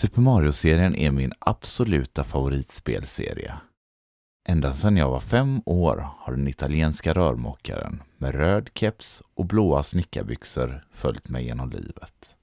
Super 0.00 0.20
Mario-serien 0.20 0.96
är 0.96 1.10
min 1.10 1.32
absoluta 1.38 2.24
favoritspelserie. 2.24 3.54
Ända 4.48 4.72
sedan 4.72 4.96
jag 4.96 5.10
var 5.10 5.20
fem 5.20 5.62
år 5.66 6.08
har 6.18 6.32
den 6.32 6.48
italienska 6.48 7.12
rörmokaren 7.12 8.02
med 8.18 8.34
röd 8.34 8.70
keps 8.74 9.22
och 9.34 9.44
blåa 9.46 9.82
snickarbyxor 9.82 10.84
följt 10.92 11.28
mig 11.28 11.44
genom 11.44 11.70
livet. 11.70 12.34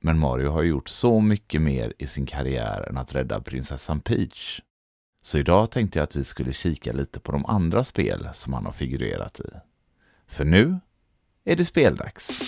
Men 0.00 0.18
Mario 0.18 0.50
har 0.50 0.62
gjort 0.62 0.88
så 0.88 1.20
mycket 1.20 1.62
mer 1.62 1.94
i 1.98 2.06
sin 2.06 2.26
karriär 2.26 2.86
än 2.88 2.96
att 2.96 3.14
rädda 3.14 3.40
prinsessan 3.40 4.00
Peach. 4.00 4.60
Så 5.22 5.38
idag 5.38 5.70
tänkte 5.70 5.98
jag 5.98 6.04
att 6.04 6.16
vi 6.16 6.24
skulle 6.24 6.52
kika 6.52 6.92
lite 6.92 7.20
på 7.20 7.32
de 7.32 7.46
andra 7.46 7.84
spel 7.84 8.28
som 8.34 8.52
han 8.52 8.64
har 8.64 8.72
figurerat 8.72 9.40
i. 9.40 9.48
För 10.26 10.44
nu 10.44 10.78
är 11.44 11.56
det 11.56 11.64
speldags. 11.64 12.46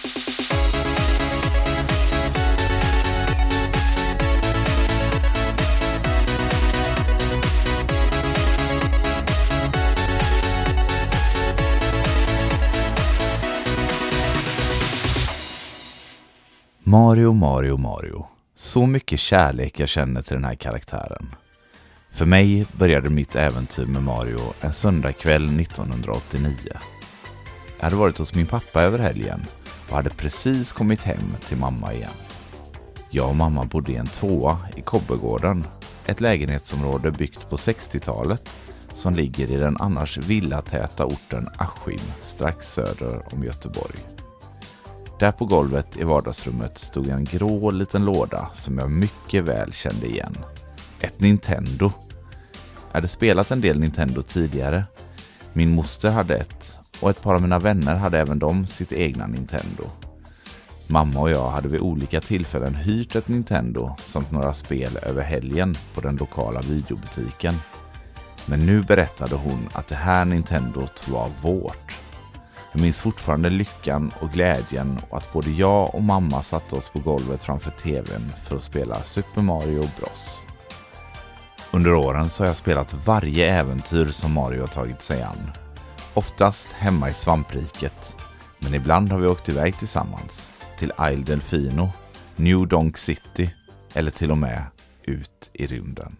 Mario, 16.89 17.33
Mario, 17.33 17.77
Mario. 17.77 18.27
Så 18.57 18.87
mycket 18.87 19.21
kärlek 19.21 19.81
jag 19.81 19.89
känner 19.89 20.23
till 20.23 20.35
den 20.35 20.45
här 20.45 20.55
karaktären. 20.55 21.35
För 22.13 22.27
mig 22.27 22.67
började 22.73 23.11
mitt 23.11 23.37
äventyr 23.37 23.87
med 23.87 24.03
Mario 24.03 24.39
en 24.61 24.73
söndagkväll 24.73 25.61
1989. 25.61 26.55
Jag 27.79 27.85
hade 27.85 27.97
varit 27.97 28.19
hos 28.19 28.35
min 28.35 28.47
pappa 28.47 28.83
över 28.83 28.99
helgen 28.99 29.41
och 29.89 29.97
hade 29.97 30.11
precis 30.11 30.73
kommit 30.73 31.01
hem 31.01 31.35
till 31.49 31.57
mamma 31.57 31.93
igen. 31.93 32.11
Jag 33.11 33.29
och 33.29 33.37
mamma 33.37 33.65
bodde 33.65 33.93
i 33.93 33.97
en 33.97 34.07
tvåa 34.07 34.59
i 34.77 34.83
Kobbegården. 34.83 35.65
ett 36.07 36.21
lägenhetsområde 36.21 37.11
byggt 37.11 37.51
på 37.51 37.57
60-talet 37.57 38.51
som 38.95 39.15
ligger 39.15 39.53
i 39.53 39.57
den 39.57 39.77
annars 39.79 40.19
villatäta 40.19 41.07
orten 41.07 41.49
Askim 41.59 42.01
strax 42.21 42.73
söder 42.73 43.23
om 43.33 43.45
Göteborg. 43.45 43.99
Där 45.19 45.33
på 45.33 45.45
golvet 45.45 45.97
i 45.97 46.05
vardagsrummet 46.05 46.79
stod 46.79 47.09
en 47.09 47.25
grå 47.25 47.71
liten 47.71 48.05
låda 48.05 48.49
som 48.55 48.79
jag 48.79 48.91
mycket 48.91 49.45
väl 49.45 49.73
kände 49.73 50.07
igen. 50.07 50.37
Ett 51.01 51.21
Nintendo. 51.21 51.91
Jag 52.89 52.95
hade 52.95 53.09
spelat 53.09 53.51
en 53.51 53.61
del 53.61 53.81
Nintendo 53.81 54.23
tidigare. 54.23 54.85
Min 55.53 55.75
moster 55.75 56.11
hade 56.11 56.37
ett 56.37 56.75
och 57.01 57.11
ett 57.11 57.23
par 57.23 57.35
av 57.35 57.43
mina 57.43 57.59
vänner 57.59 57.97
hade 57.97 58.19
även 58.19 58.39
de 58.39 58.67
sitt 58.67 58.93
egna 58.93 59.27
Nintendo. 59.27 59.85
Mamma 60.87 61.21
och 61.21 61.31
jag 61.31 61.51
hade 61.51 61.69
vid 61.69 61.81
olika 61.81 62.21
tillfällen 62.21 62.75
hyrt 62.75 63.17
ett 63.17 63.29
Nintendo 63.29 63.97
samt 63.99 64.33
några 64.33 64.55
spel 64.55 64.99
över 65.03 65.23
helgen 65.23 65.75
på 65.95 66.01
den 66.01 66.17
lokala 66.17 66.61
videobutiken. 66.61 67.55
Men 68.47 68.67
nu 68.67 68.83
berättade 68.83 69.35
hon 69.35 69.69
att 69.73 69.89
det 69.89 69.95
här 69.95 70.25
Nintendot 70.25 71.09
var 71.09 71.29
vårt. 71.43 71.98
Jag 72.73 72.81
minns 72.83 73.01
fortfarande 73.01 73.51
lyckan 73.51 74.13
och 74.21 74.31
glädjen 74.31 74.99
och 75.11 75.17
att 75.17 75.33
både 75.33 75.51
jag 75.51 75.95
och 75.95 76.03
mamma 76.03 76.43
satte 76.43 76.77
oss 76.77 76.89
på 76.89 76.99
golvet 76.99 77.45
framför 77.45 77.71
tvn 77.71 78.33
för 78.45 78.57
att 78.57 78.63
spela 78.63 79.03
Super 79.03 79.43
Mario 79.43 79.83
Bros. 79.99 80.45
Under 81.73 81.95
åren 81.95 82.31
så 82.31 82.43
har 82.43 82.49
jag 82.49 82.57
spelat 82.57 82.95
varje 83.07 83.55
äventyr 83.55 84.07
som 84.07 84.33
Mario 84.33 84.61
har 84.61 84.67
tagit 84.67 85.03
sig 85.03 85.23
an. 85.23 85.51
Oftast 86.15 86.73
hemma 86.73 87.11
i 87.11 87.15
svampriket, 87.15 88.17
men 88.59 88.75
ibland 88.75 89.13
har 89.13 89.19
vi 89.19 89.27
åkt 89.27 89.49
iväg 89.49 89.79
tillsammans 89.79 90.49
till 90.79 90.93
Isle 91.11 91.25
Delfino, 91.25 91.89
New 92.37 92.69
Donk 92.69 92.99
City 92.99 93.55
eller 93.95 94.11
till 94.11 94.31
och 94.31 94.39
med 94.39 94.65
ut 95.03 95.51
i 95.53 95.67
rymden. 95.67 96.17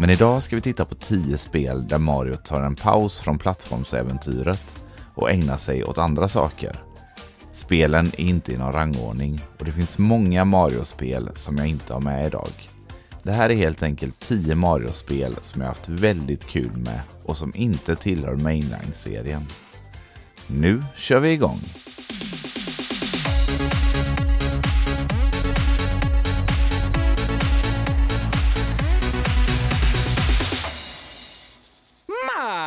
Men 0.00 0.10
idag 0.10 0.42
ska 0.42 0.56
vi 0.56 0.62
titta 0.62 0.84
på 0.84 0.94
10 0.94 1.38
spel 1.38 1.88
där 1.88 1.98
Mario 1.98 2.34
tar 2.34 2.60
en 2.60 2.74
paus 2.74 3.20
från 3.20 3.38
plattformsäventyret 3.38 4.84
och 5.14 5.30
ägnar 5.30 5.56
sig 5.56 5.84
åt 5.84 5.98
andra 5.98 6.28
saker. 6.28 6.76
Spelen 7.52 8.06
är 8.06 8.20
inte 8.20 8.52
i 8.52 8.56
någon 8.56 8.72
rangordning 8.72 9.40
och 9.58 9.64
det 9.64 9.72
finns 9.72 9.98
många 9.98 10.44
Mario-spel 10.44 11.30
som 11.34 11.56
jag 11.56 11.66
inte 11.66 11.92
har 11.92 12.00
med 12.00 12.26
idag. 12.26 12.48
Det 13.22 13.32
här 13.32 13.50
är 13.50 13.54
helt 13.54 13.82
enkelt 13.82 14.20
10 14.20 14.54
Mario-spel 14.54 15.34
som 15.42 15.60
jag 15.60 15.68
haft 15.68 15.88
väldigt 15.88 16.46
kul 16.46 16.76
med 16.76 17.00
och 17.24 17.36
som 17.36 17.52
inte 17.54 17.96
tillhör 17.96 18.34
Mainline-serien. 18.34 19.46
Nu 20.46 20.82
kör 20.96 21.20
vi 21.20 21.30
igång! 21.30 21.58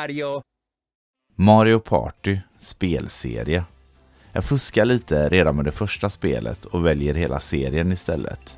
Mario! 0.04 0.42
Mario 1.36 1.80
Party 1.80 2.40
spelserie. 2.60 3.64
Jag 4.32 4.44
fuskar 4.44 4.86
lite 4.86 5.30
redan 5.30 5.56
med 5.56 5.66
det 5.66 5.72
första 5.72 6.10
spelet 6.10 6.66
och 6.66 6.86
väljer 6.86 7.14
hela 7.14 7.40
serien 7.40 7.92
istället. 7.92 8.58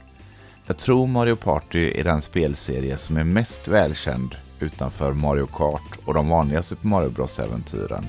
Jag 0.65 0.77
tror 0.77 1.07
Mario 1.07 1.35
Party 1.35 1.91
är 1.99 2.03
den 2.03 2.21
spelserie 2.21 2.97
som 2.97 3.17
är 3.17 3.23
mest 3.23 3.67
välkänd 3.67 4.35
utanför 4.59 5.13
Mario 5.13 5.45
Kart 5.45 5.99
och 6.05 6.13
de 6.13 6.29
vanliga 6.29 6.63
Super 6.63 6.87
Mario 6.87 7.09
Bros-äventyren. 7.09 8.05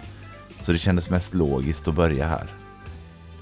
Så 0.61 0.73
det 0.73 0.79
kändes 0.79 1.11
mest 1.11 1.35
logiskt 1.35 1.89
att 1.89 1.95
börja 1.95 2.27
här. 2.27 2.55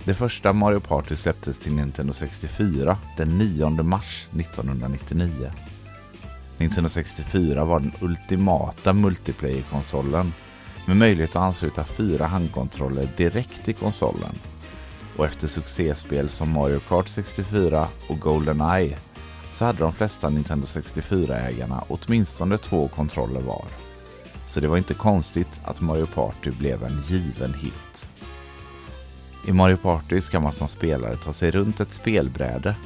Det 0.04 0.14
första 0.14 0.52
Mario 0.52 0.80
Party 0.80 1.16
släpptes 1.16 1.58
till 1.58 1.74
Nintendo 1.74 2.12
64 2.12 2.98
den 3.16 3.38
9 3.38 3.70
mars 3.70 4.26
1999. 4.38 5.50
Nintendo 6.58 6.88
64 6.88 7.64
var 7.64 7.80
den 7.80 7.92
ultimata 8.00 8.92
multiplayer-konsolen 8.92 10.32
med 10.86 10.96
möjlighet 10.96 11.30
att 11.30 11.42
ansluta 11.42 11.84
fyra 11.84 12.26
handkontroller 12.26 13.08
direkt 13.16 13.64
till 13.64 13.74
konsolen. 13.74 14.38
Och 15.16 15.26
efter 15.26 15.48
succéspel 15.48 16.28
som 16.28 16.50
Mario 16.50 16.80
Kart 16.80 17.08
64 17.08 17.88
och 18.08 18.20
Goldeneye 18.20 18.98
så 19.52 19.64
hade 19.64 19.78
de 19.78 19.92
flesta 19.92 20.28
Nintendo 20.28 20.66
64-ägarna 20.66 21.84
åtminstone 21.88 22.58
två 22.58 22.88
kontroller 22.88 23.40
var. 23.40 23.64
Så 24.46 24.60
det 24.60 24.68
var 24.68 24.76
inte 24.76 24.94
konstigt 24.94 25.60
att 25.64 25.80
Mario 25.80 26.06
Party 26.06 26.50
blev 26.50 26.84
en 26.84 27.02
given 27.06 27.54
hit. 27.54 28.10
I 29.46 29.52
Mario 29.52 29.76
Party 29.76 30.20
ska 30.20 30.40
man 30.40 30.52
som 30.52 30.68
spelare 30.68 31.16
ta 31.16 31.32
sig 31.32 31.50
runt 31.50 31.80
ett 31.80 31.94
spelbräde. 31.94 32.76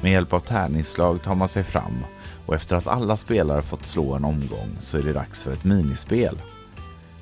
Med 0.00 0.12
hjälp 0.12 0.32
av 0.32 0.40
tärningsslag 0.40 1.22
tar 1.22 1.34
man 1.34 1.48
sig 1.48 1.64
fram 1.64 2.04
och 2.46 2.54
efter 2.54 2.76
att 2.76 2.86
alla 2.86 3.16
spelare 3.16 3.62
fått 3.62 3.86
slå 3.86 4.14
en 4.14 4.24
omgång 4.24 4.76
så 4.80 4.98
är 4.98 5.02
det 5.02 5.12
dags 5.12 5.42
för 5.42 5.52
ett 5.52 5.64
minispel. 5.64 6.38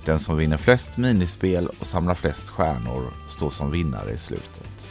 Den 0.04 0.19
som 0.19 0.36
vinner 0.36 0.56
flest 0.56 0.97
minispel 0.97 1.69
och 1.81 1.86
samlar 1.86 2.14
flest 2.14 2.50
stjärnor 2.50 3.12
står 3.26 3.50
som 3.50 3.70
vinnare 3.70 4.12
i 4.12 4.19
slutet. 4.19 4.88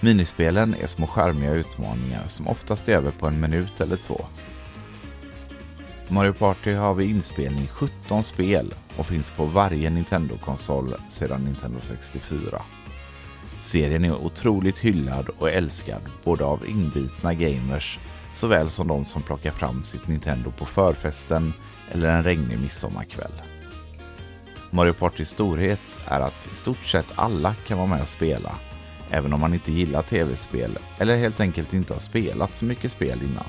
Minispelen 0.00 0.74
är 0.82 0.86
små 0.86 1.06
skärmiga 1.06 1.52
utmaningar 1.52 2.28
som 2.28 2.48
oftast 2.48 2.88
är 2.88 2.92
över 2.92 3.10
på 3.10 3.26
en 3.26 3.40
minut 3.40 3.80
eller 3.80 3.96
två. 3.96 4.26
Mario 6.08 6.32
Party 6.32 6.72
har 6.72 6.94
vid 6.94 7.10
inspelning 7.10 7.66
17 7.66 8.22
spel 8.22 8.74
och 8.96 9.06
finns 9.06 9.30
på 9.30 9.44
varje 9.44 9.90
Nintendo-konsol 9.90 10.94
sedan 11.10 11.44
Nintendo 11.44 11.78
64. 11.82 12.62
Serien 13.60 14.04
är 14.04 14.14
otroligt 14.14 14.78
hyllad 14.78 15.28
och 15.28 15.50
älskad 15.50 16.02
både 16.24 16.44
av 16.44 16.68
inbitna 16.68 17.34
gamers 17.34 17.98
såväl 18.36 18.70
som 18.70 18.88
de 18.88 19.04
som 19.04 19.22
plockar 19.22 19.50
fram 19.50 19.84
sitt 19.84 20.06
Nintendo 20.06 20.50
på 20.50 20.64
förfesten 20.64 21.52
eller 21.92 22.08
en 22.08 22.22
regnig 22.22 22.58
midsommarkväll. 22.58 23.32
Mario 24.70 24.92
Partys 24.92 25.30
storhet 25.30 25.80
är 26.06 26.20
att 26.20 26.48
i 26.52 26.56
stort 26.56 26.86
sett 26.86 27.06
alla 27.14 27.54
kan 27.54 27.78
vara 27.78 27.88
med 27.88 28.02
och 28.02 28.08
spela, 28.08 28.54
även 29.10 29.32
om 29.32 29.40
man 29.40 29.54
inte 29.54 29.72
gillar 29.72 30.02
tv-spel 30.02 30.78
eller 30.98 31.16
helt 31.16 31.40
enkelt 31.40 31.74
inte 31.74 31.92
har 31.92 32.00
spelat 32.00 32.56
så 32.56 32.64
mycket 32.64 32.92
spel 32.92 33.22
innan. 33.22 33.46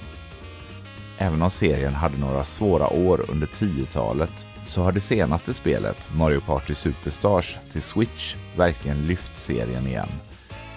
Även 1.17 1.41
om 1.41 1.49
serien 1.49 1.93
hade 1.93 2.17
några 2.17 2.43
svåra 2.43 2.87
år 2.87 3.25
under 3.29 3.47
10-talet 3.47 4.45
så 4.63 4.83
har 4.83 4.91
det 4.91 4.99
senaste 4.99 5.53
spelet, 5.53 6.07
Mario 6.15 6.41
Party 6.41 6.73
Superstars 6.73 7.57
till 7.71 7.81
Switch, 7.81 8.35
verkligen 8.57 9.07
lyft 9.07 9.37
serien 9.37 9.87
igen. 9.87 10.09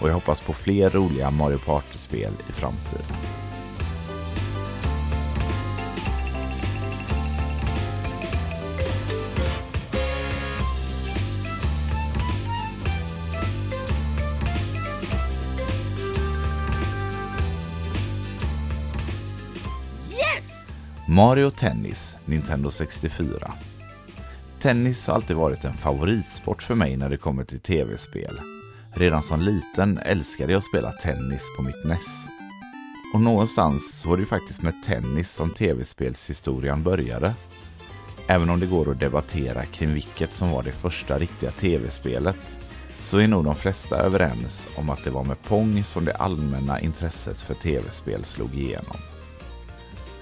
Och 0.01 0.09
jag 0.09 0.13
hoppas 0.13 0.41
på 0.41 0.53
fler 0.53 0.89
roliga 0.89 1.31
Mario 1.31 1.57
Party-spel 1.57 2.33
i 2.49 2.51
framtiden. 2.51 3.05
Mario 21.11 21.49
Tennis, 21.49 22.17
Nintendo 22.25 22.71
64. 22.71 23.53
Tennis 24.59 25.07
har 25.07 25.15
alltid 25.15 25.35
varit 25.35 25.65
en 25.65 25.73
favoritsport 25.73 26.63
för 26.63 26.75
mig 26.75 26.97
när 26.97 27.09
det 27.09 27.17
kommer 27.17 27.43
till 27.43 27.59
tv-spel. 27.59 28.39
Redan 28.93 29.21
som 29.21 29.41
liten 29.41 29.97
älskade 29.97 30.51
jag 30.51 30.57
att 30.57 30.65
spela 30.65 30.91
tennis 30.91 31.43
på 31.57 31.63
mitt 31.63 31.85
NES. 31.85 32.27
Och 33.13 33.21
någonstans 33.21 34.05
var 34.05 34.17
det 34.17 34.21
ju 34.21 34.25
faktiskt 34.25 34.61
med 34.61 34.83
tennis 34.85 35.31
som 35.31 35.49
tv-spelshistorien 35.49 36.83
började. 36.83 37.33
Även 38.27 38.49
om 38.49 38.59
det 38.59 38.67
går 38.67 38.91
att 38.91 38.99
debattera 38.99 39.65
kring 39.65 39.93
vilket 39.93 40.33
som 40.33 40.51
var 40.51 40.63
det 40.63 40.71
första 40.71 41.19
riktiga 41.19 41.51
tv-spelet 41.51 42.59
så 43.01 43.17
är 43.17 43.27
nog 43.27 43.43
de 43.43 43.55
flesta 43.55 43.97
överens 43.97 44.69
om 44.75 44.89
att 44.89 45.03
det 45.03 45.09
var 45.09 45.23
med 45.23 45.43
Pong 45.43 45.83
som 45.83 46.05
det 46.05 46.15
allmänna 46.15 46.79
intresset 46.79 47.41
för 47.41 47.53
tv-spel 47.53 48.23
slog 48.23 48.55
igenom. 48.55 48.97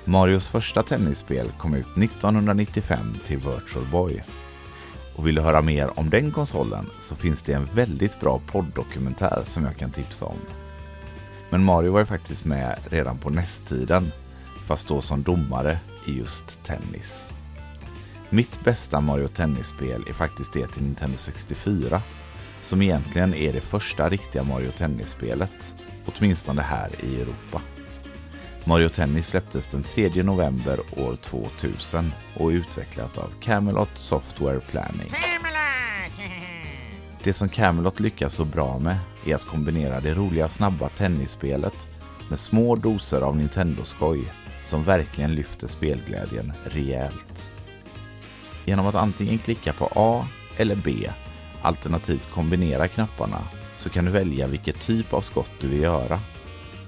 Marios 0.10 0.48
första 0.48 0.84
tennisspel 0.84 1.52
kom 1.58 1.74
ut 1.74 1.98
1995 1.98 3.16
till 3.26 3.38
Virtual 3.38 3.86
Boy. 3.92 4.24
Och 5.16 5.28
vill 5.28 5.36
du 5.36 5.42
höra 5.42 5.62
mer 5.62 6.00
om 6.00 6.10
den 6.10 6.32
konsolen 6.32 6.86
så 7.00 7.16
finns 7.16 7.42
det 7.42 7.54
en 7.54 7.70
väldigt 7.74 8.20
bra 8.20 8.42
podd-dokumentär 8.52 9.44
som 9.46 9.66
jag 9.66 9.78
kan 9.78 9.92
tipsa 9.92 10.26
om. 10.26 10.38
Men 11.50 11.64
Mario 11.64 11.92
var 11.92 12.00
ju 12.00 12.06
faktiskt 12.06 12.46
med 12.46 12.80
redan 12.90 13.18
på 13.18 13.30
nästtiden, 13.30 14.12
fast 14.66 14.88
då 14.88 15.02
som 15.02 15.24
domare 15.24 15.80
i 16.06 16.18
just 16.18 16.64
tennis. 16.64 17.32
Mitt 18.30 18.64
bästa 18.64 19.02
Mario 19.02 19.28
Tennis-spel 19.28 20.06
är 20.10 20.14
faktiskt 20.14 20.54
det 20.54 20.68
till 20.68 20.84
Nintendo 20.84 21.18
64, 21.18 22.02
som 22.62 22.82
egentligen 22.82 23.34
är 23.34 23.54
det 23.54 23.62
första 23.62 24.10
riktiga 24.10 24.44
Mario 24.44 24.72
Tennis-spelet, 24.72 25.74
åtminstone 26.06 26.62
här 26.62 26.90
i 27.00 27.22
Europa. 27.22 27.62
Mario 28.64 28.90
Tennis 28.90 29.28
släpptes 29.28 29.68
den 29.68 29.84
3 29.84 30.24
november 30.24 30.80
år 30.98 31.16
2000 31.16 32.14
och 32.38 32.52
är 32.52 32.56
utvecklat 32.56 33.18
av 33.18 33.30
Camelot 33.42 33.90
Software 33.94 34.60
Planning. 34.60 35.12
Det 37.24 37.34
som 37.34 37.50
Camelot 37.50 38.00
lyckas 38.00 38.34
så 38.34 38.46
bra 38.46 38.80
med 38.80 38.98
är 39.26 39.36
att 39.36 39.46
kombinera 39.46 40.00
det 40.00 40.14
roliga 40.14 40.50
snabba 40.50 40.90
tennisspelet 40.90 41.88
med 42.30 42.40
små 42.40 42.76
doser 42.76 43.22
av 43.22 43.38
Nintendo-skoj 43.38 44.34
som 44.66 44.84
verkligen 44.84 45.36
lyfter 45.36 45.68
spelglädjen 45.68 46.54
rejält. 46.64 47.50
Genom 48.66 48.88
att 48.88 48.96
antingen 48.96 49.38
klicka 49.38 49.74
på 49.74 49.90
A 49.96 50.28
eller 50.58 50.76
B, 50.76 51.10
alternativt 51.62 52.30
kombinera 52.30 52.88
knapparna, 52.88 53.42
så 53.76 53.90
kan 53.90 54.06
du 54.06 54.12
välja 54.12 54.48
vilket 54.48 54.82
typ 54.82 55.14
av 55.14 55.22
skott 55.22 55.52
du 55.62 55.68
vill 55.68 55.82
göra. 55.82 56.20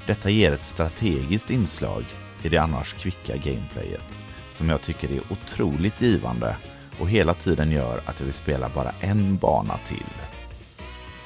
Detta 0.07 0.29
ger 0.29 0.51
ett 0.51 0.65
strategiskt 0.65 1.49
inslag 1.49 2.03
i 2.43 2.49
det 2.49 2.57
annars 2.57 2.93
kvicka 2.93 3.37
gameplayet 3.37 4.21
som 4.49 4.69
jag 4.69 4.81
tycker 4.81 5.11
är 5.11 5.21
otroligt 5.29 6.01
givande 6.01 6.55
och 6.99 7.09
hela 7.09 7.33
tiden 7.33 7.71
gör 7.71 8.01
att 8.05 8.19
jag 8.19 8.25
vill 8.25 8.33
spela 8.33 8.69
bara 8.69 8.91
en 8.99 9.37
bana 9.37 9.77
till. 9.77 10.13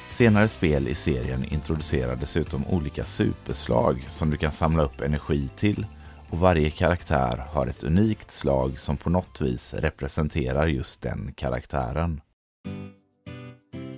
Senare 0.08 0.48
spel 0.48 0.88
i 0.88 0.94
serien 0.94 1.44
introducerar 1.44 2.16
dessutom 2.16 2.66
olika 2.66 3.04
superslag 3.04 4.04
som 4.08 4.30
du 4.30 4.36
kan 4.36 4.52
samla 4.52 4.82
upp 4.82 5.00
energi 5.00 5.48
till 5.56 5.86
och 6.30 6.38
varje 6.38 6.70
karaktär 6.70 7.46
har 7.52 7.66
ett 7.66 7.84
unikt 7.84 8.30
slag 8.30 8.78
som 8.78 8.96
på 8.96 9.10
något 9.10 9.40
vis 9.40 9.74
representerar 9.74 10.66
just 10.66 11.02
den 11.02 11.32
karaktären. 11.36 12.20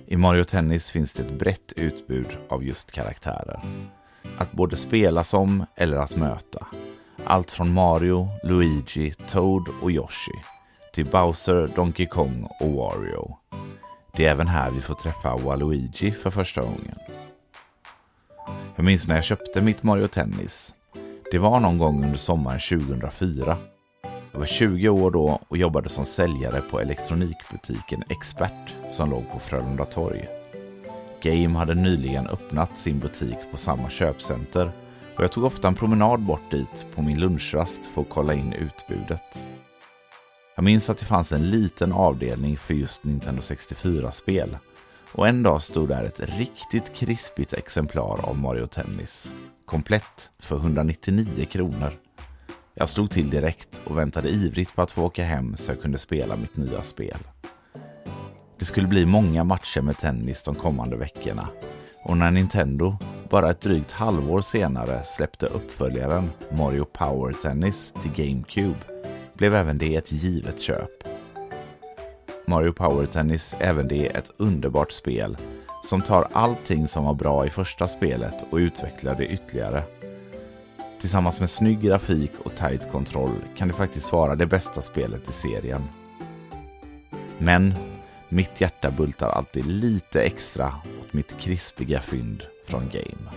I 0.07 0.17
Mario 0.17 0.43
Tennis 0.43 0.91
finns 0.91 1.13
det 1.13 1.23
ett 1.23 1.39
brett 1.39 1.73
utbud 1.75 2.27
av 2.49 2.63
just 2.63 2.91
karaktärer. 2.91 3.61
Att 4.37 4.51
både 4.51 4.75
spela 4.75 5.23
som 5.23 5.65
eller 5.75 5.97
att 5.97 6.15
möta. 6.15 6.67
Allt 7.23 7.51
från 7.51 7.73
Mario, 7.73 8.27
Luigi, 8.43 9.13
Toad 9.27 9.65
och 9.81 9.91
Yoshi 9.91 10.31
till 10.93 11.05
Bowser, 11.05 11.69
Donkey 11.75 12.05
Kong 12.05 12.47
och 12.59 12.71
Wario. 12.73 13.37
Det 14.15 14.25
är 14.25 14.31
även 14.31 14.47
här 14.47 14.71
vi 14.71 14.81
får 14.81 14.93
träffa 14.93 15.37
Waluigi 15.37 16.11
för 16.11 16.29
första 16.29 16.61
gången. 16.61 16.95
Jag 18.75 18.85
minns 18.85 19.07
när 19.07 19.15
jag 19.15 19.23
köpte 19.23 19.61
mitt 19.61 19.83
Mario 19.83 20.07
Tennis. 20.07 20.73
Det 21.31 21.37
var 21.37 21.59
någon 21.59 21.77
gång 21.77 22.03
under 22.03 22.17
sommaren 22.17 22.59
2004. 22.59 23.57
Jag 24.31 24.39
var 24.39 24.45
20 24.45 24.89
år 24.89 25.11
då 25.11 25.39
och 25.47 25.57
jobbade 25.57 25.89
som 25.89 26.05
säljare 26.05 26.61
på 26.61 26.79
elektronikbutiken 26.79 28.03
Expert 28.09 28.75
som 28.89 29.09
låg 29.09 29.31
på 29.31 29.39
Frölunda 29.39 29.85
torg. 29.85 30.38
Game 31.21 31.57
hade 31.57 31.75
nyligen 31.75 32.27
öppnat 32.27 32.77
sin 32.77 32.99
butik 32.99 33.37
på 33.51 33.57
samma 33.57 33.89
köpcenter 33.89 34.71
och 35.15 35.23
jag 35.23 35.31
tog 35.31 35.43
ofta 35.43 35.67
en 35.67 35.75
promenad 35.75 36.19
bort 36.19 36.51
dit 36.51 36.85
på 36.95 37.01
min 37.01 37.19
lunchrast 37.19 37.85
för 37.85 38.01
att 38.01 38.09
kolla 38.09 38.33
in 38.33 38.53
utbudet. 38.53 39.43
Jag 40.55 40.63
minns 40.63 40.89
att 40.89 40.97
det 40.97 41.05
fanns 41.05 41.31
en 41.31 41.49
liten 41.49 41.93
avdelning 41.93 42.57
för 42.57 42.73
just 42.73 43.03
Nintendo 43.03 43.41
64-spel 43.41 44.57
och 45.11 45.27
en 45.27 45.43
dag 45.43 45.61
stod 45.61 45.89
där 45.89 46.03
ett 46.03 46.19
riktigt 46.19 46.93
krispigt 46.95 47.53
exemplar 47.53 48.25
av 48.25 48.37
Mario 48.37 48.65
Tennis. 48.65 49.31
Komplett 49.65 50.29
för 50.39 50.57
199 50.57 51.45
kronor. 51.45 51.91
Jag 52.73 52.89
slog 52.89 53.11
till 53.11 53.29
direkt 53.29 53.81
och 53.85 53.97
väntade 53.97 54.29
ivrigt 54.29 54.75
på 54.75 54.81
att 54.81 54.91
få 54.91 55.03
åka 55.03 55.23
hem 55.23 55.57
så 55.57 55.71
jag 55.71 55.81
kunde 55.81 55.97
spela 55.97 56.35
mitt 56.35 56.57
nya 56.57 56.83
spel. 56.83 57.17
Det 58.59 58.65
skulle 58.65 58.87
bli 58.87 59.05
många 59.05 59.43
matcher 59.43 59.81
med 59.81 59.97
tennis 59.97 60.43
de 60.43 60.55
kommande 60.55 60.97
veckorna 60.97 61.47
och 62.03 62.17
när 62.17 62.31
Nintendo 62.31 62.97
bara 63.29 63.49
ett 63.49 63.61
drygt 63.61 63.91
halvår 63.91 64.41
senare 64.41 65.03
släppte 65.05 65.45
uppföljaren 65.45 66.29
Mario 66.51 66.85
Power 66.85 67.33
Tennis 67.33 67.93
till 68.01 68.11
GameCube 68.11 68.79
blev 69.33 69.55
även 69.55 69.77
det 69.77 69.95
ett 69.95 70.11
givet 70.11 70.61
köp. 70.61 71.03
Mario 72.47 72.71
Power 72.71 73.05
Tennis 73.05 73.55
är 73.59 73.69
även 73.69 73.87
det 73.87 74.07
ett 74.07 74.31
underbart 74.37 74.91
spel 74.91 75.37
som 75.83 76.01
tar 76.01 76.27
allting 76.31 76.87
som 76.87 77.05
var 77.05 77.13
bra 77.13 77.45
i 77.45 77.49
första 77.49 77.87
spelet 77.87 78.45
och 78.49 78.57
utvecklar 78.57 79.15
det 79.15 79.27
ytterligare. 79.27 79.83
Tillsammans 81.01 81.39
med 81.39 81.49
snygg 81.49 81.81
grafik 81.81 82.31
och 82.43 82.55
tight 82.55 82.91
kontroll 82.91 83.35
kan 83.57 83.67
det 83.67 83.73
faktiskt 83.73 84.11
vara 84.11 84.35
det 84.35 84.45
bästa 84.45 84.81
spelet 84.81 85.29
i 85.29 85.31
serien. 85.31 85.83
Men 87.37 87.73
mitt 88.29 88.61
hjärta 88.61 88.91
bultar 88.91 89.29
alltid 89.29 89.65
lite 89.65 90.21
extra 90.21 90.73
åt 90.99 91.13
mitt 91.13 91.39
krispiga 91.39 92.01
fynd 92.01 92.43
från 92.65 92.83
Game. 92.91 93.31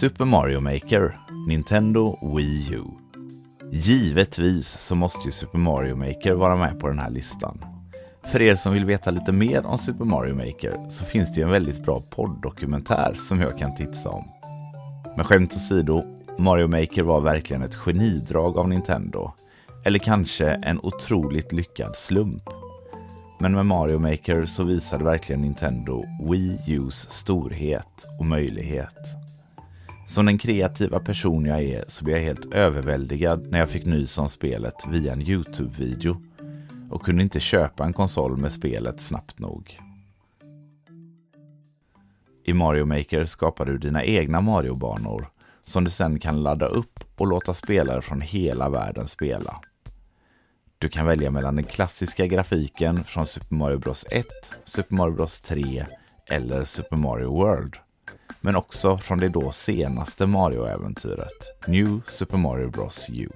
Super 0.00 0.24
Mario 0.24 0.60
Maker, 0.60 1.18
Nintendo 1.48 2.18
Wii 2.36 2.74
U. 2.74 3.09
Givetvis 3.72 4.78
så 4.78 4.94
måste 4.94 5.28
ju 5.28 5.32
Super 5.32 5.58
Mario 5.58 5.96
Maker 5.96 6.32
vara 6.32 6.56
med 6.56 6.80
på 6.80 6.88
den 6.88 6.98
här 6.98 7.10
listan. 7.10 7.64
För 8.24 8.42
er 8.42 8.54
som 8.54 8.72
vill 8.72 8.84
veta 8.84 9.10
lite 9.10 9.32
mer 9.32 9.66
om 9.66 9.78
Super 9.78 10.04
Mario 10.04 10.34
Maker 10.34 10.88
så 10.88 11.04
finns 11.04 11.34
det 11.34 11.40
ju 11.40 11.44
en 11.44 11.50
väldigt 11.50 11.84
bra 11.84 12.00
podd-dokumentär 12.10 13.14
som 13.14 13.40
jag 13.40 13.58
kan 13.58 13.76
tipsa 13.76 14.08
om. 14.08 14.28
Men 15.16 15.24
skämt 15.24 15.52
åsido, 15.52 16.04
Mario 16.38 16.66
Maker 16.66 17.02
var 17.02 17.20
verkligen 17.20 17.62
ett 17.62 17.76
genidrag 17.76 18.58
av 18.58 18.68
Nintendo. 18.68 19.32
Eller 19.84 19.98
kanske 19.98 20.50
en 20.50 20.80
otroligt 20.80 21.52
lyckad 21.52 21.96
slump. 21.96 22.42
Men 23.40 23.52
med 23.52 23.66
Mario 23.66 23.98
Maker 23.98 24.44
så 24.44 24.64
visade 24.64 25.04
verkligen 25.04 25.40
Nintendo 25.40 26.04
Wii 26.30 26.58
U's 26.66 27.10
storhet 27.10 28.06
och 28.18 28.26
möjlighet. 28.26 29.29
Som 30.10 30.26
den 30.26 30.38
kreativa 30.38 31.00
person 31.00 31.46
jag 31.46 31.62
är 31.62 31.84
så 31.88 32.04
blev 32.04 32.16
jag 32.16 32.24
helt 32.24 32.54
överväldigad 32.54 33.50
när 33.50 33.58
jag 33.58 33.70
fick 33.70 33.86
nys 33.86 34.18
om 34.18 34.28
spelet 34.28 34.74
via 34.88 35.12
en 35.12 35.22
Youtube-video 35.22 36.22
och 36.90 37.02
kunde 37.02 37.22
inte 37.22 37.40
köpa 37.40 37.84
en 37.84 37.92
konsol 37.92 38.36
med 38.36 38.52
spelet 38.52 39.00
snabbt 39.00 39.38
nog. 39.38 39.78
I 42.44 42.52
Mario 42.52 42.84
Maker 42.84 43.24
skapar 43.24 43.64
du 43.64 43.78
dina 43.78 44.04
egna 44.04 44.40
Mario-banor 44.40 45.26
som 45.60 45.84
du 45.84 45.90
sedan 45.90 46.18
kan 46.18 46.42
ladda 46.42 46.66
upp 46.66 47.00
och 47.16 47.26
låta 47.26 47.54
spelare 47.54 48.02
från 48.02 48.20
hela 48.20 48.68
världen 48.68 49.06
spela. 49.06 49.60
Du 50.78 50.88
kan 50.88 51.06
välja 51.06 51.30
mellan 51.30 51.56
den 51.56 51.64
klassiska 51.64 52.26
grafiken 52.26 53.04
från 53.04 53.26
Super 53.26 53.54
Mario 53.54 53.78
Bros 53.78 54.06
1, 54.10 54.26
Super 54.64 54.94
Mario 54.94 55.14
Bros 55.14 55.40
3 55.40 55.86
eller 56.26 56.64
Super 56.64 56.96
Mario 56.96 57.32
World 57.32 57.76
men 58.40 58.56
också 58.56 58.96
från 58.96 59.18
det 59.18 59.28
då 59.28 59.52
senaste 59.52 60.26
Mario-äventyret, 60.26 61.66
New 61.66 62.00
Super 62.06 62.36
Mario 62.36 62.70
Bros 62.70 63.10
U. 63.10 63.28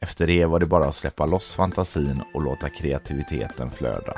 Efter 0.00 0.26
det 0.26 0.44
var 0.46 0.60
det 0.60 0.66
bara 0.66 0.88
att 0.88 0.94
släppa 0.94 1.26
loss 1.26 1.54
fantasin 1.54 2.22
och 2.34 2.44
låta 2.44 2.68
kreativiteten 2.68 3.70
flöda. 3.70 4.16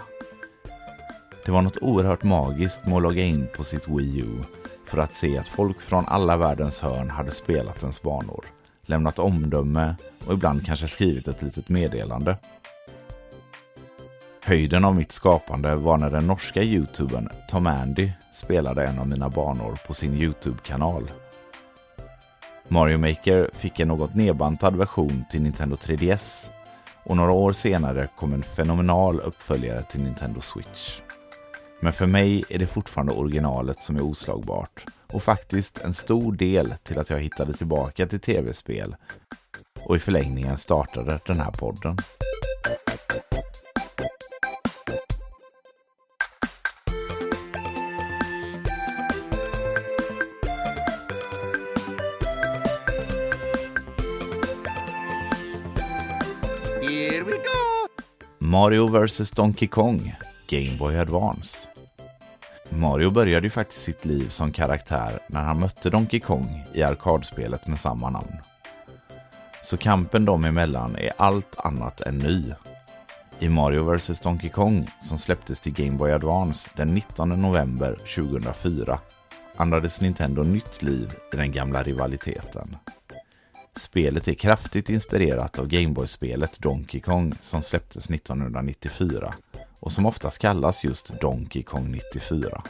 Det 1.45 1.53
var 1.53 1.63
något 1.63 1.83
oerhört 1.83 2.23
magiskt 2.23 2.87
med 2.87 2.97
att 2.97 3.03
logga 3.03 3.25
in 3.25 3.49
på 3.57 3.65
sitt 3.65 3.89
Wii 3.89 4.19
U 4.19 4.43
för 4.87 4.99
att 4.99 5.13
se 5.13 5.39
att 5.39 5.49
folk 5.49 5.81
från 5.81 6.05
alla 6.07 6.37
världens 6.37 6.81
hörn 6.81 7.11
hade 7.11 7.31
spelat 7.31 7.83
ens 7.83 8.03
banor, 8.03 8.45
lämnat 8.87 9.19
omdöme 9.19 9.95
och 10.27 10.33
ibland 10.33 10.67
kanske 10.67 10.89
skrivit 10.89 11.29
ett 11.29 11.43
litet 11.43 11.69
meddelande. 11.69 12.37
Höjden 14.47 14.85
av 14.85 14.97
mitt 14.97 15.13
skapande 15.13 15.75
var 15.75 15.99
när 15.99 16.11
den 16.11 16.27
norska 16.27 16.63
youtubern 16.63 17.29
Tom 17.49 17.67
Andy 17.67 18.11
spelade 18.33 18.87
en 18.87 18.99
av 18.99 19.09
mina 19.09 19.29
banor 19.29 19.79
på 19.87 19.95
sin 19.95 20.15
Youtube-kanal. 20.15 21.11
Mario 22.69 22.99
Maker 22.99 23.51
fick 23.53 23.81
en 23.81 23.89
något 23.89 24.15
nedbantad 24.15 24.77
version 24.77 25.25
till 25.31 25.43
Nintendo 25.43 25.77
3DS 25.77 26.47
och 27.05 27.17
några 27.17 27.33
år 27.33 27.53
senare 27.53 28.09
kom 28.17 28.33
en 28.33 28.43
fenomenal 28.43 29.21
uppföljare 29.21 29.83
till 29.83 30.05
Nintendo 30.05 30.41
Switch. 30.41 31.01
Men 31.81 31.93
för 31.93 32.07
mig 32.07 32.45
är 32.49 32.59
det 32.59 32.67
fortfarande 32.67 33.13
originalet 33.13 33.79
som 33.79 33.97
är 33.97 34.03
oslagbart 34.03 34.85
och 35.13 35.23
faktiskt 35.23 35.79
en 35.79 35.93
stor 35.93 36.33
del 36.33 36.75
till 36.83 36.99
att 36.99 37.11
jag 37.11 37.19
hittade 37.19 37.53
tillbaka 37.53 38.07
till 38.07 38.21
tv-spel 38.21 38.97
och 39.85 39.97
i 39.97 39.99
förlängningen 39.99 40.57
startade 40.57 41.21
den 41.27 41.41
här 41.41 41.53
podden. 41.53 41.97
Here 57.25 57.33
we 57.33 57.38
go! 57.38 57.88
Mario 58.38 58.87
vs 58.87 59.31
Donkey 59.31 59.69
Kong, 59.69 60.16
Game 60.49 60.76
Boy 60.78 60.97
Advance. 60.97 61.69
Mario 62.71 63.11
började 63.11 63.47
ju 63.47 63.50
faktiskt 63.50 63.83
sitt 63.83 64.04
liv 64.04 64.28
som 64.28 64.52
karaktär 64.52 65.19
när 65.26 65.43
han 65.43 65.61
mötte 65.61 65.90
Donkey 65.90 66.21
Kong 66.21 66.64
i 66.75 66.83
arkadspelet 66.83 67.66
med 67.66 67.78
samma 67.78 68.11
namn. 68.11 68.37
Så 69.62 69.76
kampen 69.76 70.25
dem 70.25 70.45
emellan 70.45 70.97
är 70.97 71.11
allt 71.16 71.59
annat 71.59 72.00
än 72.00 72.19
ny. 72.19 72.52
I 73.38 73.49
Mario 73.49 73.83
vs 73.95 74.21
Donkey 74.21 74.50
Kong, 74.50 74.88
som 75.02 75.19
släpptes 75.19 75.61
till 75.61 75.73
Game 75.73 75.99
Boy 75.99 76.12
Advance 76.12 76.71
den 76.76 76.95
19 76.95 77.28
november 77.28 77.97
2004, 78.14 78.99
andades 79.57 80.00
Nintendo 80.00 80.43
nytt 80.43 80.83
liv 80.83 81.14
i 81.33 81.37
den 81.37 81.52
gamla 81.52 81.83
rivaliteten. 81.83 82.76
Spelet 83.76 84.28
är 84.28 84.35
kraftigt 84.35 84.90
inspirerat 84.90 85.59
av 85.59 85.66
Gameboy-spelet 85.66 86.59
Donkey 86.59 87.00
Kong 87.00 87.35
som 87.43 87.62
släpptes 87.62 88.11
1994 88.11 89.35
och 89.81 89.93
som 89.93 90.07
oftast 90.07 90.38
kallas 90.38 90.85
just 90.85 91.21
Donkey 91.21 91.62
Kong 91.62 91.90
94. 91.93 92.62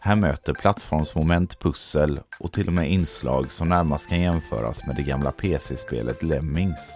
Här 0.00 0.16
möter 0.16 0.54
plattformsmoment, 0.54 1.58
pussel 1.60 2.20
och 2.38 2.52
till 2.52 2.66
och 2.66 2.72
med 2.72 2.92
inslag 2.92 3.52
som 3.52 3.68
närmast 3.68 4.08
kan 4.08 4.20
jämföras 4.20 4.86
med 4.86 4.96
det 4.96 5.02
gamla 5.02 5.32
PC-spelet 5.32 6.22
Lemmings. 6.22 6.94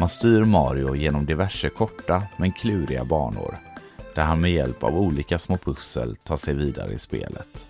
Man 0.00 0.08
styr 0.08 0.44
Mario 0.44 0.94
genom 0.94 1.26
diverse 1.26 1.68
korta 1.68 2.22
men 2.36 2.52
kluriga 2.52 3.04
banor 3.04 3.56
där 4.14 4.22
han 4.22 4.40
med 4.40 4.52
hjälp 4.52 4.82
av 4.82 4.96
olika 4.96 5.38
små 5.38 5.56
pussel 5.56 6.16
tar 6.16 6.36
sig 6.36 6.54
vidare 6.54 6.92
i 6.92 6.98
spelet. 6.98 7.66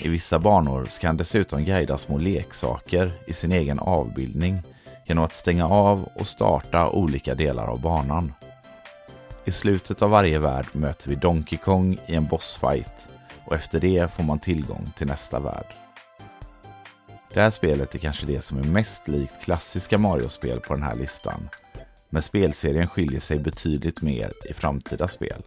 I 0.00 0.08
vissa 0.08 0.38
banor 0.38 0.84
ska 0.84 1.06
han 1.06 1.16
dessutom 1.16 1.64
guida 1.64 1.98
små 1.98 2.18
leksaker 2.18 3.10
i 3.26 3.32
sin 3.32 3.52
egen 3.52 3.78
avbildning 3.78 4.62
genom 5.06 5.24
att 5.24 5.34
stänga 5.34 5.68
av 5.68 6.08
och 6.14 6.26
starta 6.26 6.90
olika 6.90 7.34
delar 7.34 7.66
av 7.66 7.80
banan. 7.80 8.32
I 9.44 9.50
slutet 9.50 10.02
av 10.02 10.10
varje 10.10 10.38
värld 10.38 10.66
möter 10.72 11.08
vi 11.08 11.14
Donkey 11.14 11.58
Kong 11.58 11.98
i 12.06 12.14
en 12.14 12.26
bossfight 12.26 13.08
och 13.44 13.54
efter 13.54 13.80
det 13.80 14.12
får 14.12 14.22
man 14.22 14.38
tillgång 14.38 14.86
till 14.96 15.06
nästa 15.06 15.40
värld. 15.40 15.66
Det 17.34 17.40
här 17.40 17.50
spelet 17.50 17.94
är 17.94 17.98
kanske 17.98 18.26
det 18.26 18.40
som 18.40 18.58
är 18.58 18.64
mest 18.64 19.08
likt 19.08 19.42
klassiska 19.44 19.98
Mario-spel 19.98 20.60
på 20.60 20.74
den 20.74 20.82
här 20.82 20.96
listan, 20.96 21.48
men 22.10 22.22
spelserien 22.22 22.86
skiljer 22.86 23.20
sig 23.20 23.38
betydligt 23.38 24.02
mer 24.02 24.32
i 24.50 24.54
framtida 24.54 25.08
spel. 25.08 25.42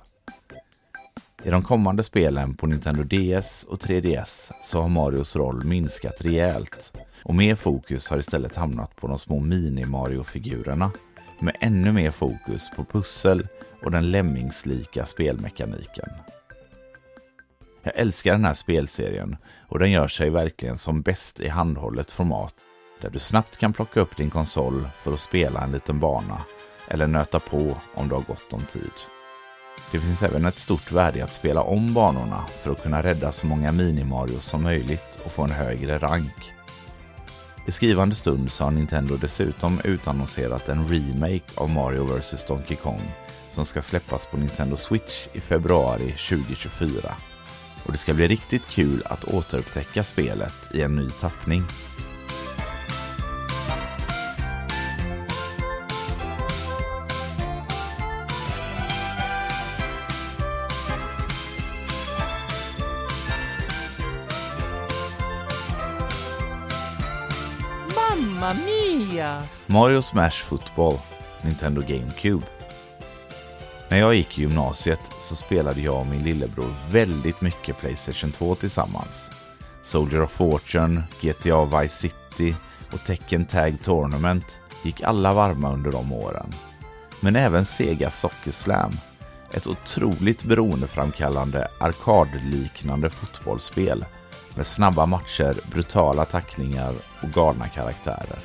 I 1.44 1.50
de 1.50 1.62
kommande 1.62 2.04
spelen 2.04 2.54
på 2.54 2.68
Nintendo 2.68 3.04
DS 3.04 3.64
och 3.64 3.80
3DS 3.80 4.52
så 4.64 4.82
har 4.82 4.90
Marios 4.90 5.36
roll 5.36 5.64
minskat 5.64 6.22
rejält 6.22 7.02
och 7.24 7.36
mer 7.36 7.56
fokus 7.56 8.10
har 8.10 8.18
istället 8.18 8.56
hamnat 8.56 8.96
på 8.96 9.08
de 9.08 9.20
små 9.20 9.40
mini-Mario-figurerna 9.40 10.92
med 11.40 11.58
ännu 11.60 11.92
mer 11.92 12.12
fokus 12.12 12.70
på 12.76 12.86
pussel 12.86 13.48
och 13.84 13.92
den 13.92 14.12
lämmingslika 14.12 15.06
spelmekaniken. 15.06 16.10
Jag 17.84 17.96
älskar 17.96 18.32
den 18.32 18.46
här 18.46 18.54
spelserien 18.54 19.38
och 19.68 19.80
den 19.80 19.92
gör 19.92 20.08
sig 20.08 20.30
verkligen 20.30 20.78
som 20.78 21.02
bäst 21.02 21.40
i 21.40 21.48
handhållet 21.48 22.12
format 22.12 22.56
där 23.02 23.10
du 23.10 23.20
snabbt 23.20 23.58
kan 23.58 23.74
plocka 23.74 24.00
upp 24.00 24.18
din 24.18 24.30
konsol 24.30 24.90
för 25.04 25.14
att 25.14 25.20
spela 25.20 25.64
en 25.64 25.72
liten 25.72 26.00
bana 26.00 26.42
eller 26.88 27.08
nöta 27.08 27.40
på 27.40 27.76
om 27.94 28.08
du 28.08 28.16
har 28.16 28.22
gott 28.22 28.54
om 28.54 28.62
tid. 28.66 29.21
Det 29.92 30.00
finns 30.00 30.24
även 30.24 30.46
ett 30.46 30.60
stort 30.60 30.92
värde 30.92 31.20
i 31.20 31.22
att 31.22 31.34
spela 31.34 31.62
om 31.62 31.94
banorna 31.94 32.46
för 32.62 32.72
att 32.72 32.84
kunna 32.84 33.04
rädda 33.04 33.32
så 33.32 33.46
många 33.46 33.72
Mini-Mario 33.72 34.40
som 34.40 34.64
möjligt 34.64 35.20
och 35.26 35.32
få 35.32 35.44
en 35.44 35.52
högre 35.52 35.98
rank. 35.98 36.54
I 37.68 37.72
skrivande 37.72 38.16
stund 38.16 38.52
så 38.52 38.64
har 38.64 38.72
Nintendo 38.72 39.18
dessutom 39.18 39.82
utannonserat 39.84 40.70
en 40.70 40.88
remake 40.88 41.52
av 41.56 41.70
Mario 41.70 42.04
vs 42.04 42.46
Donkey 42.48 42.78
Kong 42.78 43.02
som 43.52 43.66
ska 43.66 43.82
släppas 43.82 44.26
på 44.26 44.38
Nintendo 44.38 44.76
Switch 44.78 45.28
i 45.34 45.40
februari 45.40 46.16
2024. 46.30 47.16
Och 47.86 47.92
det 47.92 47.98
ska 47.98 48.14
bli 48.14 48.28
riktigt 48.28 48.68
kul 48.68 49.04
att 49.06 49.24
återupptäcka 49.24 50.04
spelet 50.04 50.54
i 50.74 50.82
en 50.82 50.96
ny 50.96 51.10
tappning. 51.10 51.62
Mario 69.66 70.02
Smash 70.02 70.32
Football, 70.32 70.98
Nintendo 71.42 71.82
GameCube. 71.82 72.46
När 73.90 73.98
jag 73.98 74.16
gick 74.16 74.38
i 74.38 74.42
gymnasiet 74.42 75.12
så 75.20 75.36
spelade 75.36 75.82
jag 75.82 76.00
och 76.00 76.08
min 76.08 76.24
lillebror 76.24 76.74
väldigt 76.92 77.42
mycket 77.42 77.78
Playstation 77.80 78.32
2 78.32 78.56
tillsammans. 78.56 79.32
Soldier 79.82 80.22
of 80.22 80.32
Fortune, 80.32 81.04
GTA 81.22 81.66
Vice 81.66 81.98
City 81.98 82.56
och 82.92 83.04
Tekken 83.04 83.46
Tag 83.46 83.78
Tournament 83.84 84.60
gick 84.84 85.02
alla 85.02 85.34
varma 85.34 85.72
under 85.72 85.92
de 85.92 86.14
åren. 86.14 86.54
Men 87.20 87.36
även 87.36 87.66
Sega 87.66 88.10
Soccer 88.10 88.52
Slam, 88.52 88.92
ett 89.54 89.68
otroligt 89.68 90.44
beroendeframkallande 90.44 91.68
arkadliknande 91.80 93.10
fotbollsspel 93.10 94.06
med 94.56 94.66
snabba 94.66 95.06
matcher, 95.06 95.56
brutala 95.72 96.26
tacklingar 96.26 96.94
och 97.22 97.30
galna 97.30 97.68
karaktärer. 97.68 98.40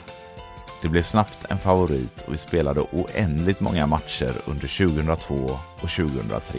Det 0.83 0.89
blev 0.89 1.03
snabbt 1.03 1.39
en 1.49 1.59
favorit 1.59 2.23
och 2.27 2.33
vi 2.33 2.39
spelade 2.39 2.81
oändligt 2.81 3.61
många 3.61 3.87
matcher 3.87 4.33
under 4.45 4.89
2002 4.89 5.59
och 5.75 5.91
2003. 5.91 6.59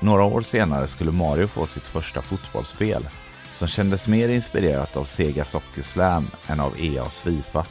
Några 0.00 0.24
år 0.24 0.40
senare 0.40 0.88
skulle 0.88 1.10
Mario 1.12 1.46
få 1.46 1.66
sitt 1.66 1.86
första 1.86 2.22
fotbollsspel 2.22 3.08
som 3.54 3.68
kändes 3.68 4.06
mer 4.06 4.28
inspirerat 4.28 4.96
av 4.96 5.04
Sega 5.04 5.44
Soccer 5.44 5.82
Slam 5.82 6.26
än 6.46 6.60
av 6.60 6.74
EAs 6.78 7.20
Fifa. 7.20 7.66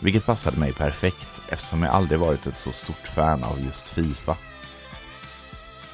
Vilket 0.00 0.26
passade 0.26 0.56
mig 0.56 0.72
perfekt 0.72 1.28
eftersom 1.48 1.82
jag 1.82 1.94
aldrig 1.94 2.20
varit 2.20 2.46
ett 2.46 2.58
så 2.58 2.72
stort 2.72 3.08
fan 3.14 3.44
av 3.44 3.60
just 3.60 3.88
Fifa. 3.88 4.36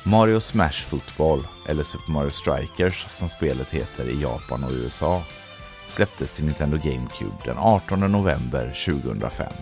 Mario 0.02 0.40
Smash 0.40 0.86
Football, 0.86 1.42
eller 1.68 1.84
Super 1.84 2.12
Mario 2.12 2.30
Strikers 2.30 3.06
som 3.08 3.28
spelet 3.28 3.70
heter 3.70 4.08
i 4.08 4.22
Japan 4.22 4.64
och 4.64 4.72
USA, 4.72 5.22
släpptes 5.88 6.32
till 6.32 6.44
Nintendo 6.44 6.76
GameCube 6.76 7.36
den 7.44 7.58
18 7.58 8.12
november 8.12 8.74
2005. 8.86 9.52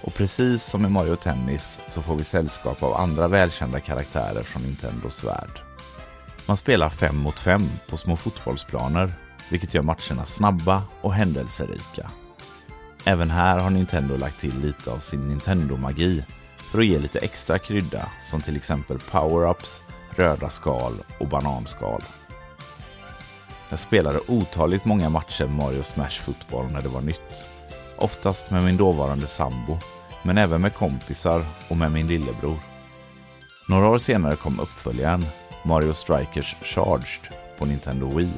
Och 0.00 0.14
precis 0.14 0.64
som 0.64 0.86
i 0.86 0.88
Mario 0.88 1.16
Tennis 1.16 1.80
så 1.88 2.02
får 2.02 2.16
vi 2.16 2.24
sällskap 2.24 2.82
av 2.82 2.94
andra 2.94 3.28
välkända 3.28 3.80
karaktärer 3.80 4.42
från 4.42 4.62
Nintendos 4.62 5.24
värld. 5.24 5.60
Man 6.46 6.56
spelar 6.56 6.88
fem 6.88 7.16
mot 7.16 7.38
fem 7.38 7.68
på 7.90 7.96
små 7.96 8.16
fotbollsplaner, 8.16 9.12
vilket 9.50 9.74
gör 9.74 9.82
matcherna 9.82 10.24
snabba 10.26 10.82
och 11.00 11.14
händelserika. 11.14 12.10
Även 13.04 13.30
här 13.30 13.58
har 13.58 13.70
Nintendo 13.70 14.16
lagt 14.16 14.40
till 14.40 14.60
lite 14.60 14.90
av 14.90 14.98
sin 14.98 15.28
Nintendo-magi 15.28 16.24
för 16.70 16.78
att 16.78 16.86
ge 16.86 16.98
lite 16.98 17.18
extra 17.18 17.58
krydda 17.58 18.08
som 18.30 18.42
till 18.42 18.56
exempel 18.56 18.98
power-ups, 18.98 19.82
röda 20.10 20.48
skal 20.48 20.92
och 21.18 21.28
bananskal. 21.28 22.02
Jag 23.74 23.78
spelade 23.78 24.20
otaligt 24.28 24.84
många 24.84 25.08
matcher 25.08 25.46
Mario 25.46 25.82
Smash 25.82 26.10
Football 26.10 26.70
när 26.70 26.82
det 26.82 26.88
var 26.88 27.00
nytt. 27.00 27.44
Oftast 27.96 28.50
med 28.50 28.64
min 28.64 28.76
dåvarande 28.76 29.26
sambo, 29.26 29.78
men 30.22 30.38
även 30.38 30.60
med 30.60 30.74
kompisar 30.74 31.44
och 31.68 31.76
med 31.76 31.92
min 31.92 32.06
lillebror. 32.06 32.58
Några 33.68 33.88
år 33.88 33.98
senare 33.98 34.36
kom 34.36 34.60
uppföljaren, 34.60 35.26
Mario 35.62 35.92
Strikers 35.92 36.56
Charged 36.62 37.34
på 37.58 37.66
Nintendo 37.66 38.16
Wii, 38.16 38.32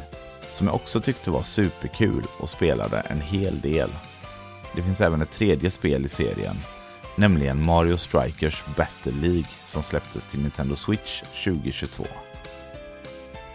som 0.50 0.66
jag 0.66 0.76
också 0.76 1.00
tyckte 1.00 1.30
var 1.30 1.42
superkul 1.42 2.24
och 2.38 2.50
spelade 2.50 3.00
en 3.00 3.20
hel 3.20 3.60
del. 3.60 3.90
Det 4.74 4.82
finns 4.82 5.00
även 5.00 5.22
ett 5.22 5.32
tredje 5.32 5.70
spel 5.70 6.06
i 6.06 6.08
serien, 6.08 6.56
nämligen 7.16 7.64
Mario 7.64 7.96
Strikers 7.96 8.64
Battle 8.76 9.12
League 9.12 9.50
som 9.64 9.82
släpptes 9.82 10.26
till 10.26 10.42
Nintendo 10.42 10.76
Switch 10.76 11.22
2022. 11.44 12.04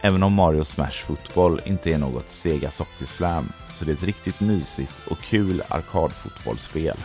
Även 0.03 0.23
om 0.23 0.33
Mario 0.33 0.63
Smash 0.63 1.05
Football 1.05 1.61
inte 1.65 1.91
är 1.91 1.97
något 1.97 2.31
Sega 2.31 2.71
Soccer 2.71 3.05
Slam 3.05 3.45
så 3.73 3.85
det 3.85 3.91
är 3.91 3.95
ett 3.95 4.03
riktigt 4.03 4.39
mysigt 4.39 5.07
och 5.09 5.17
kul 5.17 5.63
arkadfotbollsspel. 5.67 6.97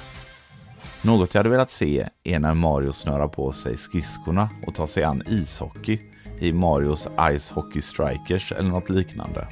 Något 1.02 1.34
jag 1.34 1.38
hade 1.38 1.50
velat 1.50 1.70
se 1.70 2.08
är 2.24 2.38
när 2.38 2.54
Mario 2.54 2.92
snörar 2.92 3.28
på 3.28 3.52
sig 3.52 3.76
skridskorna 3.76 4.50
och 4.66 4.74
tar 4.74 4.86
sig 4.86 5.04
an 5.04 5.22
ishockey 5.26 6.00
i 6.40 6.52
Marios 6.52 7.08
Ice 7.38 7.50
Hockey 7.50 7.82
Strikers 7.82 8.52
eller 8.52 8.70
något 8.70 8.90
liknande. 8.90 9.48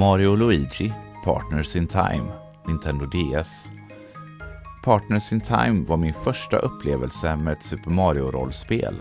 Mario 0.00 0.36
Luigi 0.36 0.92
Partners 1.24 1.76
in 1.76 1.86
Time, 1.86 2.24
Nintendo 2.66 3.06
DS. 3.06 3.70
Partners 4.82 5.32
in 5.32 5.40
Time 5.40 5.84
var 5.88 5.96
min 5.96 6.14
första 6.14 6.56
upplevelse 6.56 7.36
med 7.36 7.52
ett 7.52 7.62
Super 7.62 7.90
Mario-rollspel. 7.90 8.94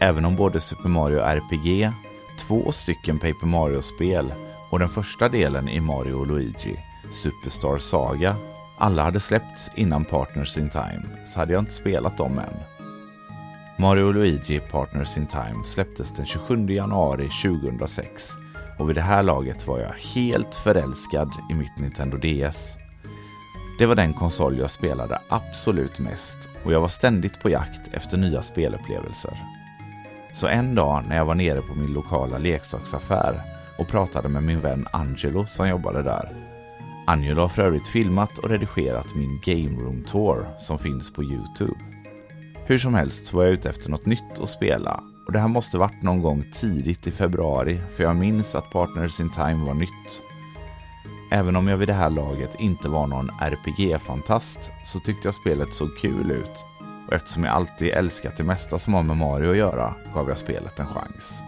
Även 0.00 0.24
om 0.24 0.36
både 0.36 0.60
Super 0.60 0.88
Mario 0.88 1.18
RPG, 1.18 1.92
två 2.38 2.72
stycken 2.72 3.18
Paper 3.18 3.46
Mario-spel 3.46 4.34
och 4.70 4.78
den 4.78 4.88
första 4.88 5.28
delen 5.28 5.68
i 5.68 5.80
Mario 5.80 6.14
och 6.14 6.26
Luigi, 6.26 6.76
Superstar 7.10 7.78
Saga, 7.78 8.36
alla 8.78 9.02
hade 9.02 9.20
släppts 9.20 9.70
innan 9.74 10.04
Partners 10.04 10.58
in 10.58 10.70
Time 10.70 11.02
så 11.26 11.38
hade 11.38 11.52
jag 11.52 11.62
inte 11.62 11.74
spelat 11.74 12.16
dem 12.16 12.38
än. 12.38 12.54
Mario 13.78 14.04
och 14.04 14.14
Luigi 14.14 14.60
Partners 14.60 15.16
in 15.16 15.26
Time 15.26 15.64
släpptes 15.64 16.12
den 16.12 16.26
27 16.26 16.66
januari 16.70 17.30
2006 17.42 18.43
och 18.78 18.88
vid 18.88 18.96
det 18.96 19.02
här 19.02 19.22
laget 19.22 19.66
var 19.66 19.80
jag 19.80 19.92
helt 20.14 20.54
förälskad 20.54 21.32
i 21.50 21.54
mitt 21.54 21.78
Nintendo 21.78 22.16
DS. 22.16 22.76
Det 23.78 23.86
var 23.86 23.94
den 23.94 24.12
konsol 24.12 24.58
jag 24.58 24.70
spelade 24.70 25.18
absolut 25.28 25.98
mest 25.98 26.48
och 26.64 26.72
jag 26.72 26.80
var 26.80 26.88
ständigt 26.88 27.42
på 27.42 27.50
jakt 27.50 27.88
efter 27.92 28.16
nya 28.16 28.42
spelupplevelser. 28.42 29.38
Så 30.34 30.46
en 30.46 30.74
dag 30.74 31.02
när 31.08 31.16
jag 31.16 31.24
var 31.24 31.34
nere 31.34 31.60
på 31.60 31.74
min 31.74 31.92
lokala 31.92 32.38
leksaksaffär 32.38 33.40
och 33.78 33.88
pratade 33.88 34.28
med 34.28 34.42
min 34.42 34.60
vän 34.60 34.86
Angelo 34.92 35.46
som 35.46 35.68
jobbade 35.68 36.02
där. 36.02 36.28
Angelo 37.06 37.40
har 37.40 37.48
för 37.48 37.62
övrigt 37.62 37.88
filmat 37.88 38.38
och 38.38 38.50
redigerat 38.50 39.14
min 39.14 39.40
Game 39.44 39.82
Room 39.82 40.04
Tour 40.04 40.46
som 40.58 40.78
finns 40.78 41.12
på 41.12 41.22
Youtube. 41.22 41.80
Hur 42.66 42.78
som 42.78 42.94
helst 42.94 43.32
var 43.32 43.44
jag 43.44 43.52
ute 43.52 43.70
efter 43.70 43.90
något 43.90 44.06
nytt 44.06 44.38
att 44.40 44.48
spela 44.48 45.00
och 45.26 45.32
det 45.32 45.38
här 45.38 45.48
måste 45.48 45.78
varit 45.78 46.02
någon 46.02 46.22
gång 46.22 46.44
tidigt 46.52 47.06
i 47.06 47.10
februari 47.10 47.80
för 47.96 48.04
jag 48.04 48.16
minns 48.16 48.54
att 48.54 48.70
Partners 48.70 49.20
in 49.20 49.30
Time 49.30 49.66
var 49.66 49.74
nytt. 49.74 50.22
Även 51.30 51.56
om 51.56 51.68
jag 51.68 51.76
vid 51.76 51.88
det 51.88 51.92
här 51.92 52.10
laget 52.10 52.54
inte 52.58 52.88
var 52.88 53.06
någon 53.06 53.30
RPG-fantast 53.40 54.70
så 54.84 55.00
tyckte 55.00 55.28
jag 55.28 55.34
spelet 55.34 55.74
såg 55.74 55.98
kul 55.98 56.30
ut 56.30 56.64
och 57.06 57.12
eftersom 57.12 57.44
jag 57.44 57.54
alltid 57.54 57.88
älskat 57.88 58.36
det 58.36 58.44
mesta 58.44 58.78
som 58.78 58.94
har 58.94 59.02
med 59.02 59.16
Mario 59.16 59.50
att 59.50 59.56
göra 59.56 59.94
gav 60.14 60.28
jag 60.28 60.38
spelet 60.38 60.80
en 60.80 60.86
chans. 60.86 61.42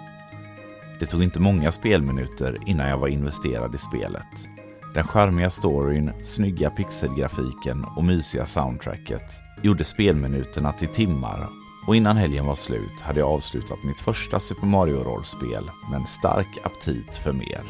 Det 1.01 1.07
tog 1.07 1.23
inte 1.23 1.41
många 1.41 1.73
spelminuter 1.73 2.59
innan 2.67 2.89
jag 2.89 2.99
var 2.99 3.09
investerad 3.09 3.75
i 3.75 3.79
spelet. 3.79 4.49
Den 4.95 5.07
charmiga 5.07 5.51
storyn, 5.51 6.13
snygga 6.23 6.71
pixelgrafiken 6.71 7.85
och 7.97 8.05
mysiga 8.05 8.47
soundtracket 8.47 9.33
gjorde 9.63 9.85
spelminuterna 9.85 10.73
till 10.73 10.89
timmar 10.89 11.49
och 11.87 11.97
innan 11.97 12.17
helgen 12.17 12.47
var 12.47 12.55
slut 12.55 13.01
hade 13.01 13.21
jag 13.21 13.29
avslutat 13.29 13.85
mitt 13.85 14.01
första 14.01 14.41
Super 14.41 14.67
Mario-rollspel 14.67 15.71
med 15.91 16.01
en 16.01 16.07
stark 16.07 16.59
aptit 16.65 17.17
för 17.17 17.33
mer. 17.33 17.63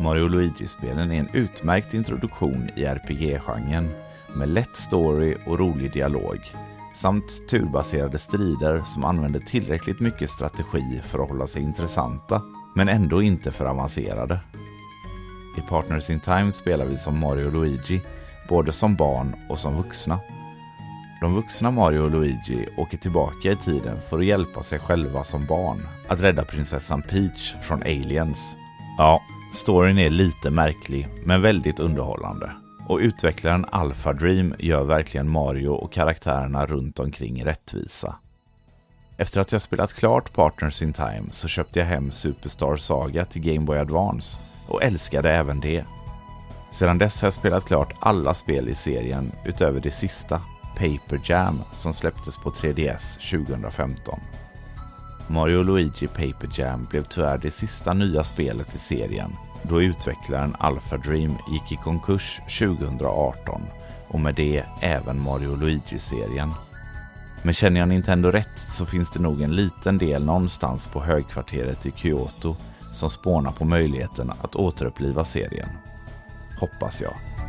Mario 0.00 0.28
Luigi-spelen 0.28 1.12
är 1.12 1.18
en 1.20 1.28
utmärkt 1.32 1.94
introduktion 1.94 2.70
i 2.76 2.84
RPG-genren 2.84 3.90
med 4.34 4.48
lätt 4.48 4.76
story 4.76 5.36
och 5.46 5.58
rolig 5.58 5.92
dialog 5.92 6.38
samt 6.94 7.48
turbaserade 7.48 8.18
strider 8.18 8.82
som 8.86 9.04
använder 9.04 9.40
tillräckligt 9.40 10.00
mycket 10.00 10.30
strategi 10.30 11.00
för 11.04 11.18
att 11.18 11.28
hålla 11.28 11.46
sig 11.46 11.62
intressanta 11.62 12.42
men 12.74 12.88
ändå 12.88 13.22
inte 13.22 13.50
för 13.50 13.64
avancerade. 13.64 14.40
I 15.58 15.60
Partners 15.60 16.10
in 16.10 16.20
Time 16.20 16.52
spelar 16.52 16.84
vi 16.84 16.96
som 16.96 17.20
Mario 17.20 17.46
och 17.46 17.52
Luigi 17.52 18.02
både 18.48 18.72
som 18.72 18.96
barn 18.96 19.36
och 19.48 19.58
som 19.58 19.76
vuxna. 19.76 20.18
De 21.22 21.34
vuxna 21.34 21.70
Mario 21.70 22.00
och 22.00 22.10
Luigi 22.10 22.68
åker 22.76 22.98
tillbaka 22.98 23.52
i 23.52 23.56
tiden 23.56 24.00
för 24.00 24.18
att 24.18 24.24
hjälpa 24.24 24.62
sig 24.62 24.78
själva 24.78 25.24
som 25.24 25.46
barn 25.46 25.88
att 26.08 26.20
rädda 26.20 26.44
prinsessan 26.44 27.02
Peach 27.02 27.54
från 27.62 27.82
aliens. 27.82 28.56
Ja, 28.98 29.22
storyn 29.52 29.98
är 29.98 30.10
lite 30.10 30.50
märklig 30.50 31.08
men 31.24 31.42
väldigt 31.42 31.80
underhållande. 31.80 32.50
Och 32.88 32.98
utvecklaren 32.98 33.66
Alpha 33.70 34.12
Dream 34.12 34.54
gör 34.58 34.84
verkligen 34.84 35.28
Mario 35.28 35.68
och 35.68 35.92
karaktärerna 35.92 36.66
runt 36.66 36.98
omkring 36.98 37.44
rättvisa. 37.44 38.14
Efter 39.16 39.40
att 39.40 39.52
jag 39.52 39.62
spelat 39.62 39.94
klart 39.94 40.32
Partners 40.32 40.82
in 40.82 40.92
Time 40.92 41.24
så 41.30 41.48
köpte 41.48 41.78
jag 41.78 41.86
hem 41.86 42.12
Superstar 42.12 42.76
Saga 42.76 43.24
till 43.24 43.42
Game 43.42 43.66
Boy 43.66 43.78
Advance 43.78 44.38
och 44.68 44.82
älskade 44.82 45.32
även 45.32 45.60
det. 45.60 45.84
Sedan 46.70 46.98
dess 46.98 47.22
har 47.22 47.26
jag 47.26 47.34
spelat 47.34 47.64
klart 47.64 47.94
alla 48.00 48.34
spel 48.34 48.68
i 48.68 48.74
serien 48.74 49.32
utöver 49.44 49.80
det 49.80 49.90
sista, 49.90 50.40
Paper 50.78 51.20
Jam, 51.24 51.60
som 51.72 51.92
släpptes 51.92 52.36
på 52.36 52.50
3DS 52.50 53.30
2015. 53.30 54.20
Mario 55.28 55.62
Luigi 55.62 56.06
Paper 56.06 56.48
Jam 56.54 56.86
blev 56.90 57.02
tyvärr 57.02 57.38
det 57.38 57.50
sista 57.50 57.92
nya 57.92 58.24
spelet 58.24 58.74
i 58.74 58.78
serien 58.78 59.32
då 59.62 59.82
utvecklaren 59.82 60.56
Alpha 60.58 60.96
Dream 60.96 61.38
gick 61.52 61.72
i 61.72 61.76
konkurs 61.76 62.40
2018 62.58 63.62
och 64.08 64.20
med 64.20 64.34
det 64.34 64.64
även 64.80 65.22
Mario 65.22 65.56
Luigi-serien. 65.56 66.50
Men 67.42 67.54
känner 67.54 67.80
jag 67.80 67.88
Nintendo 67.88 68.30
rätt 68.30 68.58
så 68.58 68.86
finns 68.86 69.10
det 69.10 69.20
nog 69.20 69.42
en 69.42 69.56
liten 69.56 69.98
del 69.98 70.24
någonstans 70.24 70.86
på 70.86 71.00
högkvarteret 71.00 71.86
i 71.86 71.92
Kyoto 71.96 72.56
som 72.92 73.10
spånar 73.10 73.52
på 73.52 73.64
möjligheten 73.64 74.32
att 74.42 74.56
återuppliva 74.56 75.24
serien. 75.24 75.68
Hoppas 76.60 77.02
jag. 77.02 77.41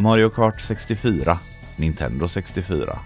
Mario 0.00 0.30
Kart 0.30 0.60
64, 0.60 1.38
Nintendo 1.76 2.28
64. 2.28 2.98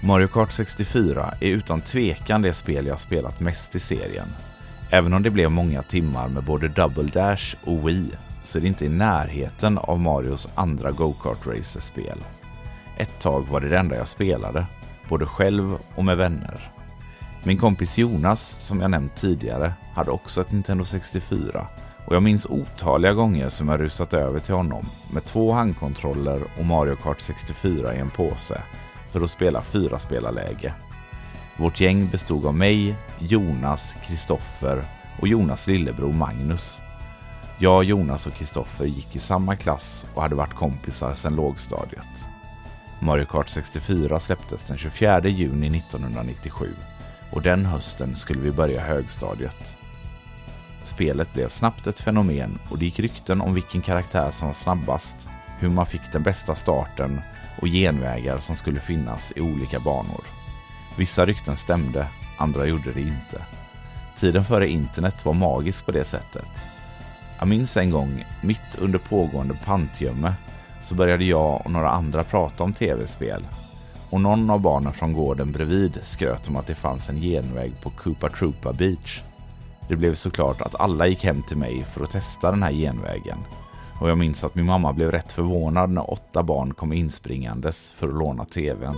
Mario 0.00 0.28
Kart 0.28 0.52
64 0.52 1.34
är 1.40 1.48
utan 1.48 1.80
tvekan 1.80 2.42
det 2.42 2.52
spel 2.52 2.86
jag 2.86 3.00
spelat 3.00 3.40
mest 3.40 3.74
i 3.74 3.80
serien. 3.80 4.26
Även 4.90 5.14
om 5.14 5.22
det 5.22 5.30
blev 5.30 5.50
många 5.50 5.82
timmar 5.82 6.28
med 6.28 6.44
både 6.44 6.68
Double 6.68 7.10
Dash 7.12 7.56
och 7.64 7.88
Wii 7.88 8.10
så 8.42 8.58
är 8.58 8.62
det 8.62 8.68
inte 8.68 8.84
i 8.84 8.88
närheten 8.88 9.78
av 9.78 10.00
Marios 10.00 10.48
andra 10.54 10.90
go-kart 10.90 11.46
racerspel. 11.46 12.18
Ett 12.96 13.20
tag 13.20 13.48
var 13.48 13.60
det 13.60 13.68
det 13.68 13.78
enda 13.78 13.96
jag 13.96 14.08
spelade, 14.08 14.66
både 15.08 15.26
själv 15.26 15.78
och 15.94 16.04
med 16.04 16.16
vänner. 16.16 16.72
Min 17.44 17.58
kompis 17.58 17.98
Jonas, 17.98 18.56
som 18.58 18.80
jag 18.80 18.90
nämnt 18.90 19.16
tidigare, 19.16 19.72
hade 19.94 20.10
också 20.10 20.40
ett 20.40 20.52
Nintendo 20.52 20.84
64 20.84 21.66
och 22.08 22.14
jag 22.14 22.22
minns 22.22 22.46
otaliga 22.46 23.12
gånger 23.12 23.48
som 23.48 23.68
jag 23.68 23.80
rusat 23.80 24.14
över 24.14 24.40
till 24.40 24.54
honom 24.54 24.86
med 25.12 25.24
två 25.24 25.52
handkontroller 25.52 26.42
och 26.58 26.64
Mario 26.64 26.96
Kart 26.96 27.20
64 27.20 27.94
i 27.94 27.98
en 27.98 28.10
påse 28.10 28.62
för 29.12 29.20
att 29.20 29.30
spela 29.30 29.62
fyra 29.62 29.98
spelarläge. 29.98 30.74
Vårt 31.56 31.80
gäng 31.80 32.08
bestod 32.08 32.46
av 32.46 32.54
mig, 32.54 32.94
Jonas, 33.18 33.94
Kristoffer 34.06 34.84
och 35.20 35.28
Jonas 35.28 35.66
lillebror 35.66 36.12
Magnus. 36.12 36.80
Jag, 37.58 37.84
Jonas 37.84 38.26
och 38.26 38.34
Kristoffer 38.34 38.84
gick 38.84 39.16
i 39.16 39.20
samma 39.20 39.56
klass 39.56 40.06
och 40.14 40.22
hade 40.22 40.34
varit 40.34 40.54
kompisar 40.54 41.14
sedan 41.14 41.36
lågstadiet. 41.36 42.26
Mario 43.00 43.24
Kart 43.24 43.48
64 43.48 44.20
släpptes 44.20 44.64
den 44.64 44.78
24 44.78 45.28
juni 45.28 45.78
1997 45.78 46.74
och 47.30 47.42
den 47.42 47.66
hösten 47.66 48.16
skulle 48.16 48.40
vi 48.40 48.52
börja 48.52 48.80
högstadiet. 48.80 49.77
Spelet 50.88 51.34
blev 51.34 51.48
snabbt 51.48 51.86
ett 51.86 52.00
fenomen 52.00 52.58
och 52.70 52.78
det 52.78 52.84
gick 52.84 53.00
rykten 53.00 53.40
om 53.40 53.54
vilken 53.54 53.82
karaktär 53.82 54.30
som 54.30 54.48
var 54.48 54.54
snabbast, 54.54 55.28
hur 55.58 55.68
man 55.68 55.86
fick 55.86 56.12
den 56.12 56.22
bästa 56.22 56.54
starten 56.54 57.20
och 57.60 57.66
genvägar 57.68 58.38
som 58.38 58.56
skulle 58.56 58.80
finnas 58.80 59.32
i 59.36 59.40
olika 59.40 59.80
banor. 59.80 60.24
Vissa 60.96 61.26
rykten 61.26 61.56
stämde, 61.56 62.08
andra 62.38 62.66
gjorde 62.66 62.92
det 62.92 63.00
inte. 63.00 63.42
Tiden 64.18 64.44
före 64.44 64.68
internet 64.68 65.24
var 65.24 65.32
magisk 65.32 65.86
på 65.86 65.92
det 65.92 66.04
sättet. 66.04 66.48
Jag 67.38 67.48
minns 67.48 67.76
en 67.76 67.90
gång, 67.90 68.24
mitt 68.42 68.78
under 68.78 68.98
pågående 68.98 69.54
pantgömme, 69.64 70.34
så 70.82 70.94
började 70.94 71.24
jag 71.24 71.62
och 71.64 71.72
några 71.72 71.90
andra 71.90 72.24
prata 72.24 72.64
om 72.64 72.72
tv-spel. 72.72 73.46
Och 74.10 74.20
någon 74.20 74.50
av 74.50 74.60
barnen 74.60 74.92
från 74.92 75.12
gården 75.12 75.52
bredvid 75.52 75.98
skröt 76.02 76.48
om 76.48 76.56
att 76.56 76.66
det 76.66 76.74
fanns 76.74 77.08
en 77.08 77.20
genväg 77.20 77.80
på 77.80 77.90
Koopa 77.90 78.28
Troopa 78.28 78.72
Beach. 78.72 79.22
Det 79.88 79.96
blev 79.96 80.14
såklart 80.14 80.60
att 80.60 80.80
alla 80.80 81.06
gick 81.06 81.24
hem 81.24 81.42
till 81.42 81.56
mig 81.56 81.84
för 81.84 82.04
att 82.04 82.10
testa 82.10 82.50
den 82.50 82.62
här 82.62 82.72
genvägen. 82.72 83.38
Och 84.00 84.10
jag 84.10 84.18
minns 84.18 84.44
att 84.44 84.54
min 84.54 84.66
mamma 84.66 84.92
blev 84.92 85.10
rätt 85.10 85.32
förvånad 85.32 85.90
när 85.90 86.10
åtta 86.10 86.42
barn 86.42 86.74
kom 86.74 86.92
inspringandes 86.92 87.92
för 87.96 88.08
att 88.08 88.14
låna 88.14 88.44
tvn. 88.44 88.94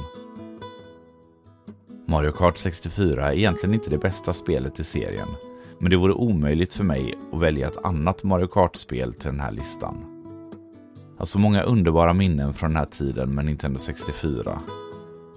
Mario 2.07 2.33
Kart 2.33 2.57
64 2.57 3.33
är 3.33 3.37
egentligen 3.37 3.75
inte 3.75 3.91
det 3.91 3.99
bästa 3.99 4.33
spelet 4.33 4.81
i 4.81 4.85
serien, 4.85 5.29
men 5.79 5.91
det 5.91 5.97
vore 5.97 6.13
omöjligt 6.13 6.75
för 6.75 6.85
mig 6.85 7.15
att 7.33 7.41
välja 7.41 7.69
ett 7.69 7.85
annat 7.85 8.23
Mario 8.23 8.47
Kart-spel 8.47 9.15
till 9.15 9.31
den 9.31 9.41
här 9.41 9.53
listan. 9.53 10.05
Jag 11.13 11.19
har 11.19 11.27
så 11.27 11.39
många 11.39 11.63
underbara 11.63 12.13
minnen 12.13 12.55
från 12.55 12.71
den 12.71 12.77
här 12.77 12.87
tiden 12.87 13.35
med 13.35 13.45
Nintendo 13.45 13.79
64. 13.79 14.61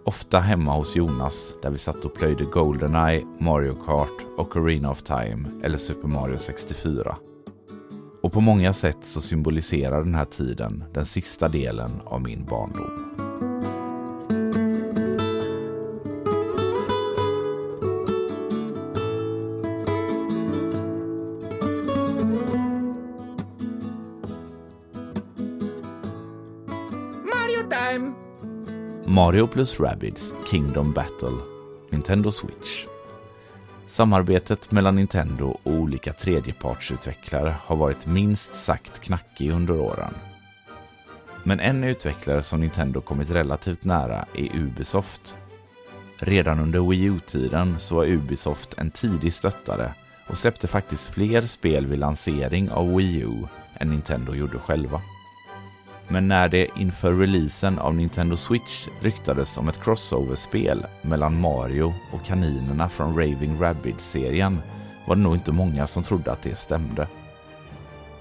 Ofta 0.06 0.40
hemma 0.40 0.74
hos 0.74 0.96
Jonas 0.96 1.56
där 1.62 1.70
vi 1.70 1.78
satt 1.78 2.06
och 2.06 2.14
plöjde 2.14 2.44
Goldeneye, 2.44 3.26
Mario 3.40 3.76
Kart 3.86 4.26
och 4.38 4.56
Arena 4.56 4.92
of 4.92 5.04
Time 5.04 5.50
eller 5.64 5.78
Super 5.78 6.08
Mario 6.08 6.38
64. 6.38 7.18
Och 8.24 8.34
på 8.34 8.42
många 8.42 8.74
sätt 8.74 8.98
så 9.02 9.22
symboliserar 9.22 10.04
den 10.04 10.16
här 10.16 10.26
tiden 10.26 10.84
den 10.94 11.06
sista 11.06 11.48
delen 11.48 11.92
av 12.06 12.22
min 12.22 12.46
barndom. 12.46 13.33
Mario 29.24 29.48
plus 29.48 29.80
Rabbids 29.80 30.34
Kingdom 30.52 30.94
Battle 30.94 31.38
Nintendo 31.90 32.32
Switch 32.32 32.86
Samarbetet 33.88 34.72
mellan 34.72 34.96
Nintendo 34.96 35.46
och 35.64 35.72
olika 35.72 36.14
tredjepartsutvecklare 36.14 37.56
har 37.60 37.76
varit 37.76 38.06
minst 38.06 38.56
sagt 38.56 39.00
knackig 39.00 39.52
under 39.52 39.80
åren. 39.80 40.14
Men 41.44 41.60
en 41.60 41.84
utvecklare 41.84 42.44
som 42.44 42.60
Nintendo 42.60 43.02
kommit 43.02 43.32
relativt 43.32 43.84
nära 43.84 44.26
är 44.36 44.56
Ubisoft. 44.56 45.36
Redan 46.18 46.60
under 46.60 46.90
Wii 46.90 47.04
U-tiden 47.04 47.76
så 47.80 47.96
var 47.96 48.06
Ubisoft 48.06 48.74
en 48.78 48.92
tidig 48.92 49.34
stöttare 49.34 49.94
och 50.28 50.38
släppte 50.38 50.68
faktiskt 50.68 51.10
fler 51.10 51.42
spel 51.42 51.88
vid 51.88 52.00
lansering 52.00 52.72
av 52.72 52.96
Wii 52.96 53.20
U 53.20 53.48
än 53.80 53.90
Nintendo 53.90 54.36
gjorde 54.36 54.60
själva. 54.60 55.02
Men 56.08 56.28
när 56.28 56.50
det 56.50 56.68
inför 56.76 57.14
releasen 57.14 57.80
av 57.80 57.96
Nintendo 57.96 58.38
Switch 58.38 58.88
ryktades 59.02 59.58
om 59.58 59.70
ett 59.70 59.84
crossover-spel 59.84 60.86
mellan 61.02 61.42
Mario 61.42 61.94
och 62.14 62.26
kaninerna 62.26 62.90
från 62.90 63.16
Raving 63.16 63.62
Rabbids-serien 63.62 64.62
var 65.08 65.16
det 65.16 65.22
nog 65.22 65.36
inte 65.36 65.52
många 65.52 65.88
som 65.88 66.04
trodde 66.04 66.32
att 66.32 66.42
det 66.42 66.60
stämde. 66.60 67.08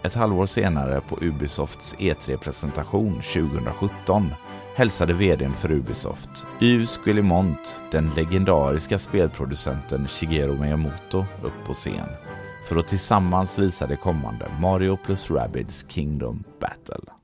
Ett 0.03 0.15
halvår 0.15 0.47
senare 0.47 1.01
på 1.01 1.19
Ubisofts 1.21 1.97
E3-presentation 1.99 3.15
2017 3.15 4.35
hälsade 4.77 5.13
vdn 5.13 5.55
för 5.55 5.73
Ubisoft, 5.73 6.47
Yves 6.61 7.01
Guillemont, 7.05 7.81
den 7.91 8.11
legendariska 8.17 8.99
spelproducenten 8.99 10.09
Shigeru 10.09 10.59
Miyamoto 10.59 11.25
upp 11.43 11.67
på 11.67 11.75
scen 11.75 12.09
för 12.69 12.77
att 12.77 12.89
tillsammans 12.89 13.59
visa 13.59 13.87
det 13.87 13.97
kommande 13.97 14.51
Mario 14.61 14.97
plus 15.05 15.31
Rabbids 15.31 15.85
Kingdom 15.89 16.45
Battle. 16.61 17.22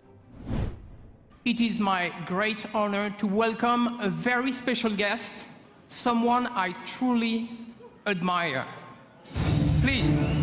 It 1.45 1.61
is 1.61 1.81
my 1.81 2.13
great 2.27 2.67
honor 2.75 3.11
to 3.19 3.27
welcome 3.27 4.01
a 4.01 4.09
very 4.09 4.53
special 4.53 4.91
guest, 4.95 5.47
someone 5.89 6.47
I 6.49 6.73
truly 6.85 7.51
admire. 8.07 8.67
Please. 9.83 10.39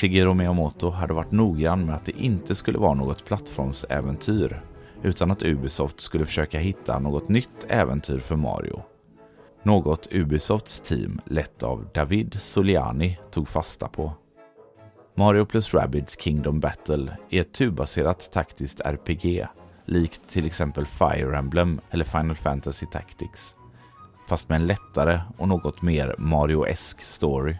Shigeru 0.00 0.34
Miyamoto 0.34 0.90
hade 0.90 1.14
varit 1.14 1.32
noggrann 1.32 1.86
med 1.86 1.94
att 1.94 2.04
det 2.04 2.20
inte 2.20 2.54
skulle 2.54 2.78
vara 2.78 2.94
något 2.94 3.24
plattformsäventyr 3.24 4.62
utan 5.02 5.30
att 5.30 5.42
Ubisoft 5.42 6.00
skulle 6.00 6.26
försöka 6.26 6.58
hitta 6.58 6.98
något 6.98 7.28
nytt 7.28 7.66
äventyr 7.68 8.18
för 8.18 8.36
Mario. 8.36 8.82
Något 9.62 10.08
Ubisofts 10.12 10.80
team, 10.80 11.20
lett 11.24 11.62
av 11.62 11.88
David 11.94 12.36
Soliani, 12.40 13.18
tog 13.30 13.48
fasta 13.48 13.88
på. 13.88 14.12
Mario 15.14 15.44
plus 15.44 15.74
Rabbids 15.74 16.20
Kingdom 16.20 16.60
Battle 16.60 17.16
är 17.30 17.40
ett 17.40 17.52
turbaserat 17.52 18.32
taktiskt 18.32 18.80
RPG, 18.80 19.46
likt 19.84 20.28
till 20.28 20.46
exempel 20.46 20.86
Fire 20.86 21.38
Emblem 21.38 21.80
eller 21.90 22.04
Final 22.04 22.36
Fantasy 22.36 22.86
Tactics. 22.86 23.54
Fast 24.28 24.48
med 24.48 24.56
en 24.56 24.66
lättare 24.66 25.20
och 25.38 25.48
något 25.48 25.82
mer 25.82 26.14
Mario-esk 26.18 27.00
story. 27.00 27.56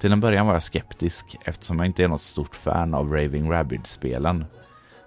Till 0.00 0.12
en 0.12 0.20
början 0.20 0.46
var 0.46 0.52
jag 0.52 0.62
skeptisk 0.62 1.36
eftersom 1.44 1.78
jag 1.78 1.86
inte 1.86 2.04
är 2.04 2.08
något 2.08 2.22
stort 2.22 2.54
fan 2.54 2.94
av 2.94 3.12
Raving 3.12 3.50
Rabbids-spelen. 3.50 4.44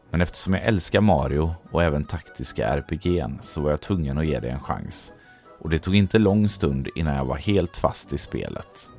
Men 0.10 0.22
eftersom 0.22 0.54
jag 0.54 0.64
älskar 0.64 1.02
Mario 1.02 1.56
och 1.72 1.84
även 1.84 2.06
taktiska 2.06 2.76
RPG'n 2.76 3.38
så 3.42 3.62
var 3.62 3.72
jag 3.72 3.82
tvungen 3.82 4.18
att 4.18 4.28
ge 4.28 4.40
det 4.40 4.50
en 4.50 4.60
chans. 4.60 5.14
Och 5.60 5.70
det 5.70 5.80
tog 5.80 5.96
inte 5.96 6.20
lång 6.20 6.50
stund 6.50 6.90
innan 6.96 7.16
jag 7.16 7.26
var 7.26 7.36
helt 7.36 7.78
fast 7.78 8.14
i 8.14 8.18
spelet. 8.18 8.90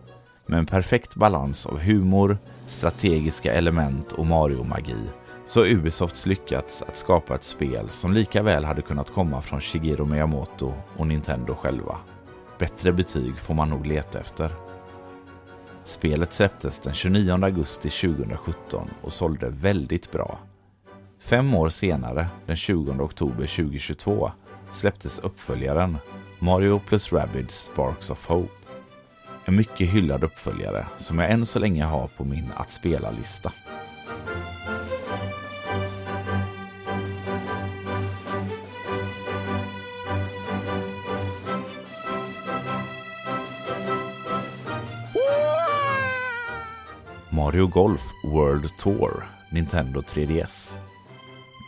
Med 0.47 0.59
en 0.59 0.67
perfekt 0.67 1.15
balans 1.15 1.67
av 1.67 1.79
humor, 1.79 2.39
strategiska 2.67 3.53
element 3.53 4.13
och 4.13 4.27
Mario-magi 4.27 4.97
så 5.47 5.61
har 5.61 5.67
Ubisofts 5.67 6.27
lyckats 6.27 6.83
att 6.83 6.97
skapa 6.97 7.35
ett 7.35 7.45
spel 7.45 7.89
som 7.89 8.13
lika 8.13 8.43
väl 8.43 8.65
hade 8.65 8.83
kunnat 8.83 9.13
komma 9.13 9.43
från 9.43 9.61
Shigeru 9.61 10.05
Miyamoto 10.05 10.73
och 10.97 11.07
Nintendo 11.07 11.55
själva. 11.55 11.99
Bättre 12.59 12.93
betyg 12.93 13.39
får 13.39 13.55
man 13.55 13.71
nog 13.71 13.87
leta 13.87 14.21
efter. 14.21 14.53
Spelet 15.89 16.35
släpptes 16.35 16.81
den 16.81 16.95
29 16.95 17.45
augusti 17.45 17.91
2017 17.91 18.91
och 19.03 19.13
sålde 19.13 19.49
väldigt 19.51 20.13
bra. 20.13 20.39
Fem 21.21 21.55
år 21.55 21.69
senare, 21.69 22.29
den 22.47 22.57
20 22.57 23.03
oktober 23.03 23.47
2022, 23.47 24.31
släpptes 24.71 25.19
uppföljaren 25.19 25.99
Mario 26.39 26.81
plus 26.87 27.13
Rabbids 27.13 27.65
Sparks 27.65 28.11
of 28.11 28.27
Hope. 28.27 28.53
En 29.45 29.57
mycket 29.57 29.89
hyllad 29.89 30.25
uppföljare 30.25 30.87
som 30.99 31.19
jag 31.19 31.31
än 31.31 31.47
så 31.47 31.59
länge 31.59 31.85
har 31.85 32.09
på 32.17 32.25
min 32.25 32.53
att 32.57 32.71
spela-lista. 32.71 33.53
Mario 47.59 47.71
Golf 47.71 48.13
World 48.25 48.77
Tour 48.77 49.25
Nintendo 49.51 50.01
3DS. 50.01 50.79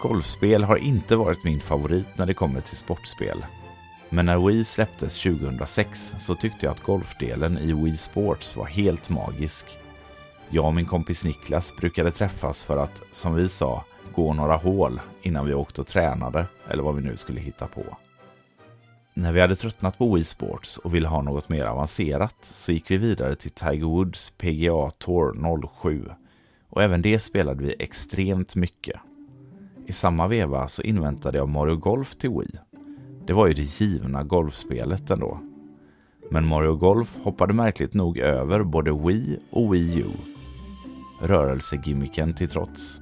Golfspel 0.03 0.64
har 0.64 0.76
inte 0.76 1.16
varit 1.16 1.44
min 1.44 1.61
favorit 1.61 2.07
när 2.18 2.26
det 2.26 2.35
kommer 2.35 2.61
till 2.61 2.76
sportspel. 2.76 3.44
Men 4.09 4.26
när 4.26 4.46
Wii 4.46 4.64
släpptes 4.64 5.22
2006 5.22 6.14
så 6.18 6.35
tyckte 6.35 6.66
jag 6.66 6.72
att 6.72 6.83
golfdelen 6.83 7.59
i 7.59 7.72
Wii 7.72 7.96
Sports 7.96 8.57
var 8.57 8.66
helt 8.66 9.09
magisk. 9.09 9.66
Jag 10.48 10.64
och 10.64 10.74
min 10.74 10.87
kompis 10.87 11.24
Niklas 11.24 11.76
brukade 11.76 12.11
träffas 12.11 12.64
för 12.64 12.76
att, 12.76 13.03
som 13.12 13.35
vi 13.35 13.48
sa, 13.48 13.85
gå 14.14 14.35
några 14.35 14.57
hål 14.57 15.00
innan 15.22 15.46
vi 15.46 15.55
åkte 15.55 15.81
och 15.81 15.87
tränade 15.87 16.46
eller 16.68 16.83
vad 16.83 16.94
vi 16.94 17.03
nu 17.03 17.16
skulle 17.16 17.40
hitta 17.40 17.66
på. 17.66 17.96
När 19.21 19.33
vi 19.33 19.41
hade 19.41 19.57
tröttnat 19.57 19.99
på 19.99 20.15
Wii 20.15 20.25
Sports 20.25 20.77
och 20.77 20.95
ville 20.95 21.09
ha 21.09 21.23
något 21.23 21.49
mer 21.49 21.65
avancerat 21.65 22.37
så 22.41 22.73
gick 22.73 22.91
vi 22.91 22.97
vidare 22.97 23.35
till 23.35 23.51
Tiger 23.51 23.87
Woods 23.87 24.33
PGA 24.39 24.91
Tour 24.91 25.69
07 25.83 26.05
och 26.69 26.83
även 26.83 27.03
det 27.03 27.19
spelade 27.19 27.65
vi 27.65 27.75
extremt 27.79 28.55
mycket. 28.55 29.01
I 29.87 29.93
samma 29.93 30.29
veva 30.29 30.69
så 30.69 30.83
inväntade 30.83 31.39
jag 31.39 31.49
Mario 31.49 31.77
Golf 31.77 32.17
till 32.17 32.31
Wii. 32.31 32.59
Det 33.27 33.33
var 33.33 33.47
ju 33.47 33.55
det 33.55 33.81
givna 33.81 34.23
golfspelet 34.23 35.11
ändå. 35.11 35.41
Men 36.31 36.47
Mario 36.47 36.77
Golf 36.77 37.19
hoppade 37.23 37.55
märkligt 37.55 37.95
nog 37.95 38.19
över 38.19 38.63
både 38.63 38.93
Wii 38.93 39.39
och 39.51 39.75
Wii 39.75 39.99
U. 39.99 40.11
Rörelsegimmicken 41.23 42.35
till 42.35 42.49
trots. 42.49 43.01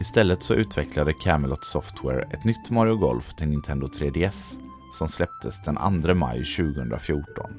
Istället 0.00 0.42
så 0.42 0.54
utvecklade 0.54 1.12
Camelot 1.12 1.64
Software 1.64 2.22
ett 2.22 2.44
nytt 2.44 2.70
Mario 2.70 2.96
Golf 2.96 3.34
till 3.34 3.48
Nintendo 3.48 3.86
3DS 3.86 4.67
som 4.92 5.08
släpptes 5.08 5.62
den 5.62 6.02
2 6.02 6.14
maj 6.14 6.44
2014. 6.44 7.50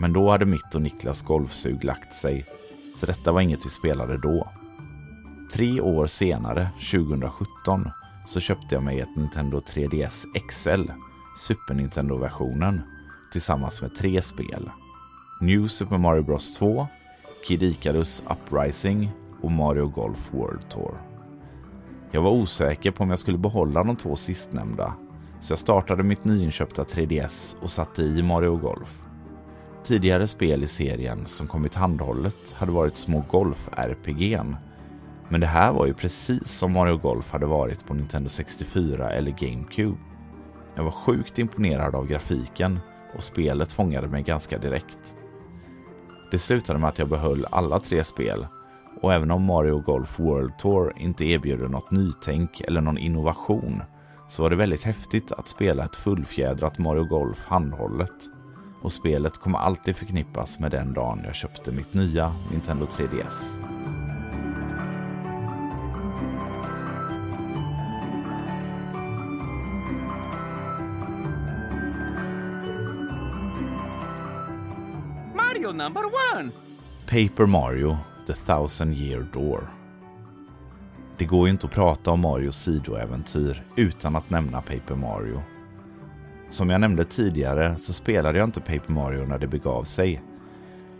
men 0.00 0.12
då 0.12 0.30
hade 0.30 0.46
mitt 0.46 0.74
och 0.74 0.82
Niklas 0.82 1.22
golfsug 1.22 1.84
lagt 1.84 2.14
sig, 2.14 2.46
så 2.96 3.06
detta 3.06 3.32
var 3.32 3.40
inget 3.40 3.66
vi 3.66 3.70
spelade 3.70 4.18
då. 4.18 4.48
Tre 5.52 5.80
år 5.80 6.06
senare, 6.06 6.70
2017, 6.92 7.90
så 8.26 8.40
köpte 8.40 8.74
jag 8.74 8.82
mig 8.82 9.00
ett 9.00 9.16
Nintendo 9.16 9.60
3DS 9.60 10.24
XL, 10.48 10.90
Super 11.36 11.74
Nintendo-versionen, 11.74 12.80
tillsammans 13.32 13.82
med 13.82 13.94
tre 13.94 14.22
spel. 14.22 14.70
New 15.40 15.68
Super 15.68 15.98
Mario 15.98 16.22
Bros 16.22 16.58
2, 16.58 16.86
Kid 17.46 17.62
Icarus 17.62 18.22
Uprising 18.30 19.10
och 19.42 19.52
Mario 19.52 19.86
Golf 19.86 20.30
World 20.32 20.68
Tour. 20.70 20.94
Jag 22.10 22.22
var 22.22 22.30
osäker 22.30 22.90
på 22.90 23.02
om 23.02 23.10
jag 23.10 23.18
skulle 23.18 23.38
behålla 23.38 23.84
de 23.84 23.96
två 23.96 24.16
sistnämnda, 24.16 24.94
så 25.42 25.52
jag 25.52 25.58
startade 25.58 26.02
mitt 26.02 26.24
nyinköpta 26.24 26.84
3DS 26.84 27.56
och 27.60 27.70
satte 27.70 28.02
i 28.02 28.22
Mario 28.22 28.56
Golf. 28.56 29.02
Tidigare 29.84 30.26
spel 30.26 30.64
i 30.64 30.68
serien 30.68 31.26
som 31.26 31.46
kommit 31.46 31.74
handhållet 31.74 32.52
hade 32.52 32.72
varit 32.72 32.96
små 32.96 33.24
golf-RPG'n, 33.30 34.56
men 35.28 35.40
det 35.40 35.46
här 35.46 35.72
var 35.72 35.86
ju 35.86 35.94
precis 35.94 36.50
som 36.50 36.72
Mario 36.72 36.96
Golf 36.96 37.30
hade 37.30 37.46
varit 37.46 37.86
på 37.86 37.94
Nintendo 37.94 38.28
64 38.28 39.10
eller 39.10 39.30
GameCube. 39.30 39.96
Jag 40.74 40.84
var 40.84 40.90
sjukt 40.90 41.38
imponerad 41.38 41.94
av 41.94 42.06
grafiken 42.06 42.80
och 43.14 43.22
spelet 43.22 43.72
fångade 43.72 44.08
mig 44.08 44.22
ganska 44.22 44.58
direkt. 44.58 45.14
Det 46.30 46.38
slutade 46.38 46.78
med 46.78 46.88
att 46.88 46.98
jag 46.98 47.08
behöll 47.08 47.46
alla 47.50 47.80
tre 47.80 48.04
spel 48.04 48.46
och 49.00 49.12
även 49.12 49.30
om 49.30 49.44
Mario 49.44 49.80
Golf 49.80 50.20
World 50.20 50.58
Tour 50.58 50.92
inte 50.96 51.24
erbjuder 51.24 51.68
något 51.68 51.90
nytänk 51.90 52.60
eller 52.60 52.80
någon 52.80 52.98
innovation 52.98 53.82
så 54.32 54.42
var 54.42 54.50
det 54.50 54.56
väldigt 54.56 54.82
häftigt 54.82 55.32
att 55.32 55.48
spela 55.48 55.84
ett 55.84 55.96
fullfjädrat 55.96 56.78
Mario 56.78 57.04
Golf 57.04 57.44
handhållet. 57.44 58.14
Och 58.82 58.92
spelet 58.92 59.38
kommer 59.38 59.58
alltid 59.58 59.96
förknippas 59.96 60.58
med 60.58 60.70
den 60.70 60.92
dagen 60.92 61.20
jag 61.24 61.34
köpte 61.34 61.72
mitt 61.72 61.94
nya 61.94 62.34
Nintendo 62.50 62.86
3DS. 62.86 63.32
Mario 75.34 75.72
number 75.72 76.02
one! 76.34 76.50
Paper 77.06 77.46
Mario 77.46 77.96
The 78.26 78.32
Thousand 78.32 78.94
Year 78.94 79.26
Door. 79.32 79.81
Det 81.18 81.24
går 81.24 81.46
ju 81.46 81.52
inte 81.52 81.66
att 81.66 81.72
prata 81.72 82.10
om 82.10 82.20
Marios 82.20 82.62
sidoäventyr 82.62 83.62
utan 83.76 84.16
att 84.16 84.30
nämna 84.30 84.62
Paper 84.62 84.94
Mario. 84.94 85.42
Som 86.48 86.70
jag 86.70 86.80
nämnde 86.80 87.04
tidigare 87.04 87.76
så 87.76 87.92
spelade 87.92 88.38
jag 88.38 88.48
inte 88.48 88.60
Paper 88.60 88.92
Mario 88.92 89.26
när 89.26 89.38
det 89.38 89.46
begav 89.46 89.84
sig. 89.84 90.22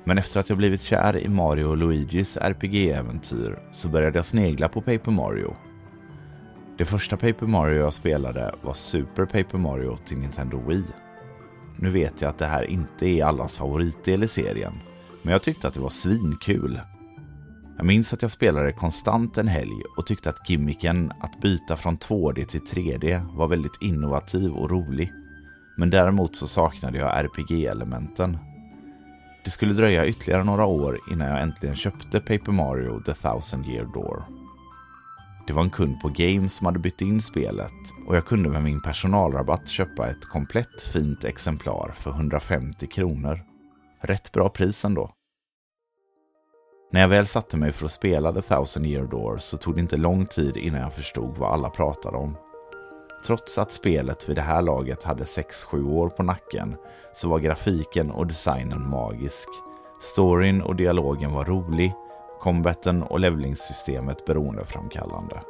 Men 0.05 0.18
efter 0.18 0.40
att 0.40 0.48
jag 0.48 0.59
blivit 0.59 0.83
kär 0.83 1.16
i 1.16 1.29
Mario 1.29 1.64
och 1.64 1.77
Luigis 1.77 2.37
RPG-äventyr 2.37 3.59
så 3.72 3.88
började 3.88 4.18
jag 4.18 4.25
snegla 4.25 4.68
på 4.68 4.81
Paper 4.81 5.11
Mario. 5.11 5.57
Det 6.79 6.85
första 6.85 7.16
Paper 7.16 7.46
Mario 7.46 7.79
jag 7.79 7.92
spelade 7.92 8.55
var 8.62 8.75
Super 8.75 9.25
Paper 9.25 9.59
Mario 9.59 9.96
till 9.96 10.18
Nintendo 10.18 10.62
Wii. 10.68 10.85
Nu 11.77 11.90
vet 11.90 12.20
jag 12.20 12.29
att 12.29 12.38
det 12.38 12.46
här 12.46 12.64
inte 12.64 13.07
är 13.07 13.25
allas 13.25 13.57
favoritdel 13.57 14.22
i 14.22 14.29
serien, 14.29 14.72
men 15.22 15.33
jag 15.33 15.42
tyckte 15.42 15.68
att 15.68 15.75
det 15.75 15.81
var 15.81 15.88
svinkul. 15.88 16.81
Jag 17.83 17.87
minns 17.87 18.12
att 18.12 18.23
jag 18.23 18.31
spelade 18.31 18.73
konstant 18.73 19.38
en 19.38 19.49
helg 19.49 19.83
och 19.97 20.07
tyckte 20.07 20.31
att 20.31 20.51
gimmicken 20.51 21.12
att 21.21 21.40
byta 21.40 21.77
från 21.77 21.99
2D 21.99 22.45
till 22.45 22.61
3D 22.61 23.37
var 23.37 23.49
väldigt 23.49 23.83
innovativ 23.83 24.53
och 24.53 24.71
rolig. 24.71 25.12
Men 25.77 25.90
däremot 25.90 26.37
så 26.37 26.47
saknade 26.47 26.99
jag 26.99 27.25
RPG-elementen. 27.25 28.38
Det 29.45 29.51
skulle 29.51 29.73
dröja 29.73 30.07
ytterligare 30.07 30.45
några 30.45 30.64
år 30.64 30.99
innan 31.12 31.29
jag 31.29 31.42
äntligen 31.42 31.77
köpte 31.77 32.21
Paper 32.21 32.53
Mario 32.53 33.03
The 33.03 33.14
Thousand 33.14 33.66
Year 33.66 33.85
Door. 33.95 34.25
Det 35.47 35.53
var 35.53 35.62
en 35.62 35.71
kund 35.71 36.01
på 36.01 36.09
Game 36.09 36.49
som 36.49 36.66
hade 36.66 36.79
bytt 36.79 37.01
in 37.01 37.23
spelet 37.23 37.73
och 38.07 38.16
jag 38.16 38.27
kunde 38.27 38.49
med 38.49 38.62
min 38.62 38.83
personalrabatt 38.83 39.68
köpa 39.68 40.11
ett 40.11 40.25
komplett 40.29 40.83
fint 40.92 41.25
exemplar 41.25 41.92
för 41.95 42.11
150 42.11 42.87
kronor. 42.87 43.40
Rätt 44.01 44.33
bra 44.33 44.49
pris 44.49 44.85
ändå. 44.85 45.14
När 46.92 47.00
jag 47.00 47.09
väl 47.09 47.26
satte 47.26 47.57
mig 47.57 47.72
för 47.72 47.85
att 47.85 47.92
spela 47.92 48.33
The 48.33 48.42
Thousand 48.42 48.87
Year 48.87 49.05
Door 49.05 49.38
så 49.38 49.57
tog 49.57 49.74
det 49.74 49.81
inte 49.81 49.96
lång 49.96 50.26
tid 50.26 50.57
innan 50.57 50.81
jag 50.81 50.92
förstod 50.92 51.38
vad 51.38 51.52
alla 51.52 51.70
pratade 51.70 52.16
om. 52.16 52.37
Trots 53.26 53.59
att 53.59 53.72
spelet 53.72 54.28
vid 54.28 54.37
det 54.37 54.42
här 54.42 54.62
laget 54.62 55.05
hade 55.05 55.24
6-7 55.24 55.92
år 55.92 56.09
på 56.09 56.22
nacken 56.22 56.76
så 57.14 57.28
var 57.28 57.38
grafiken 57.38 58.11
och 58.11 58.26
designen 58.26 58.88
magisk. 58.88 59.48
Storyn 60.02 60.62
och 60.62 60.76
dialogen 60.76 61.33
var 61.33 61.44
rolig, 61.44 61.92
combaten 62.40 63.02
och 63.02 63.20
levelingssystemet 63.20 64.26
beroendeframkallande. 64.26 65.40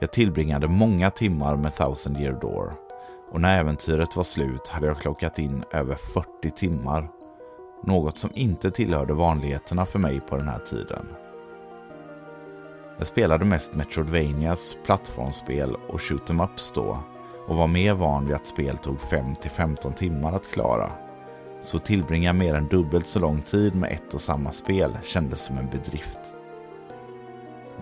Jag 0.00 0.12
tillbringade 0.12 0.68
många 0.68 1.10
timmar 1.10 1.56
med 1.56 1.74
Thousand 1.74 2.16
Year 2.18 2.40
Door 2.40 2.72
och 3.32 3.40
när 3.40 3.60
äventyret 3.60 4.16
var 4.16 4.24
slut 4.24 4.68
hade 4.68 4.86
jag 4.86 4.98
klockat 4.98 5.38
in 5.38 5.64
över 5.72 5.94
40 5.94 6.50
timmar 6.50 7.08
något 7.82 8.18
som 8.18 8.30
inte 8.34 8.70
tillhörde 8.70 9.14
vanligheterna 9.14 9.84
för 9.84 9.98
mig 9.98 10.20
på 10.20 10.36
den 10.36 10.48
här 10.48 10.58
tiden. 10.58 11.06
Jag 12.98 13.06
spelade 13.06 13.44
mest 13.44 13.74
Metroidvanias, 13.74 14.76
plattformsspel 14.84 15.76
och 15.88 16.02
shoot 16.02 16.30
em 16.30 16.40
ups 16.40 16.72
då 16.74 16.98
och 17.46 17.56
var 17.56 17.66
mer 17.66 17.94
van 17.94 18.26
vid 18.26 18.36
att 18.36 18.46
spel 18.46 18.78
tog 18.78 18.96
5-15 18.96 19.94
timmar 19.94 20.32
att 20.32 20.50
klara. 20.52 20.92
Så 21.62 21.78
tillbringa 21.78 22.32
mer 22.32 22.54
än 22.54 22.66
dubbelt 22.66 23.06
så 23.06 23.18
lång 23.18 23.42
tid 23.42 23.74
med 23.74 23.92
ett 23.92 24.14
och 24.14 24.20
samma 24.20 24.52
spel 24.52 24.98
kändes 25.02 25.44
som 25.44 25.58
en 25.58 25.70
bedrift. 25.70 26.18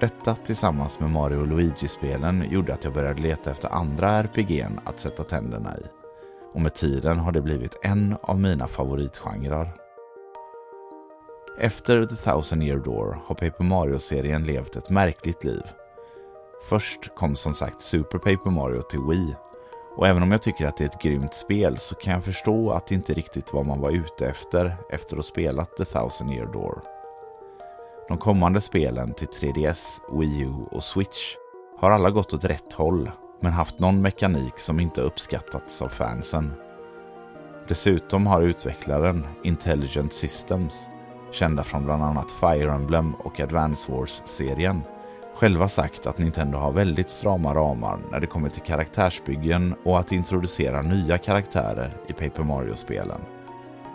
Detta 0.01 0.35
tillsammans 0.35 1.01
med 1.01 1.11
Mario 1.11 1.37
och 1.37 1.47
Luigi-spelen 1.47 2.45
gjorde 2.51 2.75
att 2.75 2.85
jag 2.85 2.93
började 2.93 3.21
leta 3.21 3.51
efter 3.51 3.69
andra 3.69 4.23
RPG'n 4.23 4.79
att 4.85 5.01
sätta 5.01 5.25
tänderna 5.25 5.79
i. 5.79 5.83
Och 6.53 6.61
med 6.61 6.75
tiden 6.75 7.19
har 7.19 7.33
det 7.33 7.43
blivit 7.43 7.79
en 7.83 8.17
av 8.23 8.41
mina 8.41 8.67
favoritgenrer. 8.67 9.73
Efter 11.59 12.05
The 12.05 12.17
Thousand 12.17 12.63
Year 12.63 12.79
Door 12.79 13.19
har 13.27 13.35
Paper 13.35 13.65
Mario-serien 13.65 14.45
levt 14.45 14.77
ett 14.77 14.91
märkligt 14.91 15.45
liv. 15.45 15.63
Först 16.69 17.15
kom 17.15 17.37
som 17.37 17.55
sagt 17.55 17.83
Super 17.83 18.19
Paper 18.19 18.51
Mario 18.51 18.83
till 18.83 19.01
Wii. 19.09 19.35
Och 19.97 20.09
även 20.09 20.23
om 20.23 20.33
jag 20.33 20.43
tycker 20.43 20.67
att 20.67 20.77
det 20.77 20.85
är 20.85 20.89
ett 20.89 21.03
grymt 21.03 21.35
spel 21.35 21.79
så 21.79 21.95
kan 21.95 22.13
jag 22.13 22.25
förstå 22.25 22.71
att 22.71 22.87
det 22.87 22.95
inte 22.95 23.15
riktigt 23.15 23.53
var 23.53 23.65
man 23.65 23.81
var 23.81 23.91
ute 23.91 24.27
efter 24.27 24.77
efter 24.91 25.17
att 25.17 25.25
ha 25.25 25.31
spelat 25.31 25.77
The 25.77 25.85
Thousand 25.85 26.33
Year 26.33 26.47
Door. 26.53 26.83
De 28.09 28.19
kommande 28.19 28.61
spelen 28.61 29.13
till 29.13 29.29
3DS, 29.29 30.01
Wii 30.13 30.41
U 30.41 30.55
och 30.71 30.85
Switch 30.85 31.35
har 31.79 31.91
alla 31.91 32.11
gått 32.11 32.35
åt 32.35 32.45
rätt 32.45 32.73
håll 32.73 33.11
men 33.41 33.53
haft 33.53 33.79
någon 33.79 34.03
mekanik 34.03 34.61
som 34.61 34.81
inte 34.81 35.01
uppskattats 35.01 35.83
av 35.83 35.89
fansen. 35.89 36.53
Dessutom 37.69 38.27
har 38.27 38.43
utvecklaren 38.43 39.27
Intelligent 39.45 40.15
Systems 40.15 40.87
kända 41.33 41.65
från 41.65 41.85
bland 41.85 42.03
annat 42.03 42.33
Fire 42.33 42.73
Emblem 42.73 43.15
och 43.15 43.41
Advance 43.41 43.93
Wars-serien, 43.93 44.83
själva 45.35 45.69
sagt 45.69 46.07
att 46.07 46.19
Nintendo 46.19 46.59
har 46.59 46.73
väldigt 46.73 47.11
strama 47.11 47.55
ramar 47.55 47.99
när 48.11 48.21
det 48.21 48.27
kommer 48.27 48.49
till 48.49 48.63
karaktärsbyggen 48.63 49.75
och 49.85 49.99
att 49.99 50.13
introducera 50.13 50.83
nya 50.83 51.19
karaktärer 51.19 51.97
i 52.07 52.13
Paper 52.13 52.43
Mario-spelen. 52.43 53.21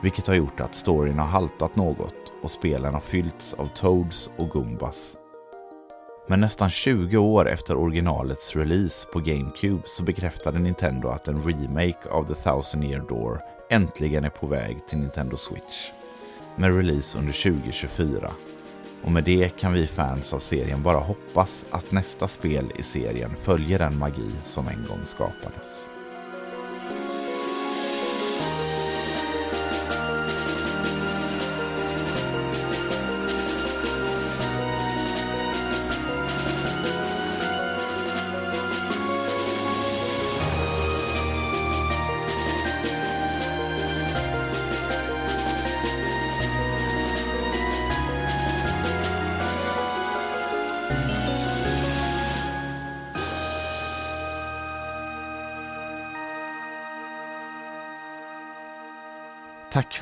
Vilket 0.04 0.28
har 0.28 0.34
gjort 0.34 0.60
att 0.60 0.76
storyn 0.76 1.20
har 1.20 1.28
haltat 1.28 1.76
något 1.76 2.34
och 2.44 2.52
spelen 2.52 2.94
har 2.94 3.02
fyllts 3.02 3.54
av 3.54 3.68
Toads 3.68 4.30
och 4.38 4.50
Goombas. 4.50 5.16
Men 6.28 6.40
nästan 6.40 6.70
20 6.70 7.18
år 7.18 7.50
efter 7.50 7.76
originalets 7.76 8.56
release 8.56 9.08
på 9.14 9.20
GameCube 9.20 9.84
så 9.86 10.04
bekräftade 10.04 10.60
Nintendo 10.60 11.10
att 11.10 11.28
en 11.28 11.44
remake 11.44 12.10
av 12.10 12.24
The 12.28 12.34
Thousand 12.34 12.84
Year 12.84 13.04
Door 13.10 13.40
äntligen 13.70 14.26
är 14.26 14.30
på 14.30 14.48
väg 14.48 14.88
till 14.88 14.98
Nintendo 14.98 15.38
Switch 15.38 15.90
med 16.56 16.76
release 16.78 17.18
under 17.18 17.34
2024. 17.34 18.32
Och 19.02 19.12
med 19.12 19.24
det 19.24 19.50
kan 19.60 19.74
vi 19.74 19.88
fans 19.88 20.34
av 20.34 20.40
serien 20.40 20.84
bara 20.84 20.98
hoppas 20.98 21.66
att 21.70 21.92
nästa 21.92 22.28
spel 22.28 22.72
i 22.80 22.84
serien 22.84 23.32
följer 23.42 23.80
den 23.80 24.00
magi 24.00 24.32
som 24.46 24.68
en 24.68 24.86
gång 24.90 25.06
skapades. 25.06 25.95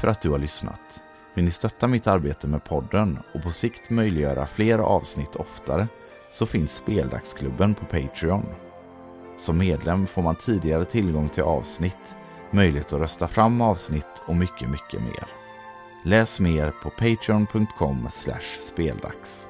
För 0.04 0.08
att 0.08 0.22
du 0.22 0.30
har 0.30 0.38
lyssnat. 0.38 1.02
Vill 1.34 1.46
ni 1.46 1.52
stötta 1.52 1.88
mitt 1.88 2.08
arbete 2.08 2.48
med 2.48 2.64
podden 2.64 3.20
och 3.34 3.44
på 3.44 3.52
sikt 3.52 3.90
möjliggöra 3.90 4.48
fler 4.48 4.80
avsnitt 4.80 5.36
oftare 5.36 5.88
så 6.32 6.46
finns 6.46 6.76
Speldagsklubben 6.76 7.74
på 7.74 7.86
Patreon. 7.86 8.46
Som 9.38 9.58
medlem 9.58 10.08
får 10.08 10.22
man 10.22 10.36
tidigare 10.36 10.86
tillgång 10.86 11.30
till 11.30 11.44
avsnitt, 11.44 12.16
möjlighet 12.52 12.94
att 12.94 13.00
rösta 13.00 13.28
fram 13.28 13.62
avsnitt 13.62 14.24
och 14.26 14.36
mycket, 14.36 14.70
mycket 14.70 15.02
mer. 15.02 15.26
Läs 16.04 16.40
mer 16.40 16.74
på 16.84 16.90
patreon.com 16.90 18.08
speldags. 18.60 19.50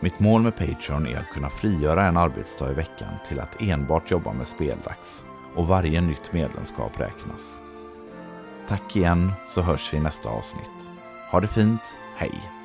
Mitt 0.00 0.20
mål 0.20 0.42
med 0.42 0.56
Patreon 0.56 1.06
är 1.06 1.16
att 1.16 1.32
kunna 1.32 1.50
frigöra 1.50 2.06
en 2.06 2.16
arbetsdag 2.16 2.70
i 2.70 2.74
veckan 2.74 3.14
till 3.28 3.40
att 3.40 3.62
enbart 3.62 4.10
jobba 4.10 4.32
med 4.32 4.46
speldags 4.46 5.24
och 5.54 5.68
varje 5.68 6.00
nytt 6.00 6.32
medlemskap 6.32 7.00
räknas. 7.00 7.63
Tack 8.68 8.96
igen 8.96 9.32
så 9.48 9.62
hörs 9.62 9.92
vi 9.92 9.96
i 9.96 10.00
nästa 10.00 10.28
avsnitt. 10.28 10.88
Ha 11.30 11.40
det 11.40 11.46
fint, 11.46 11.96
hej! 12.16 12.63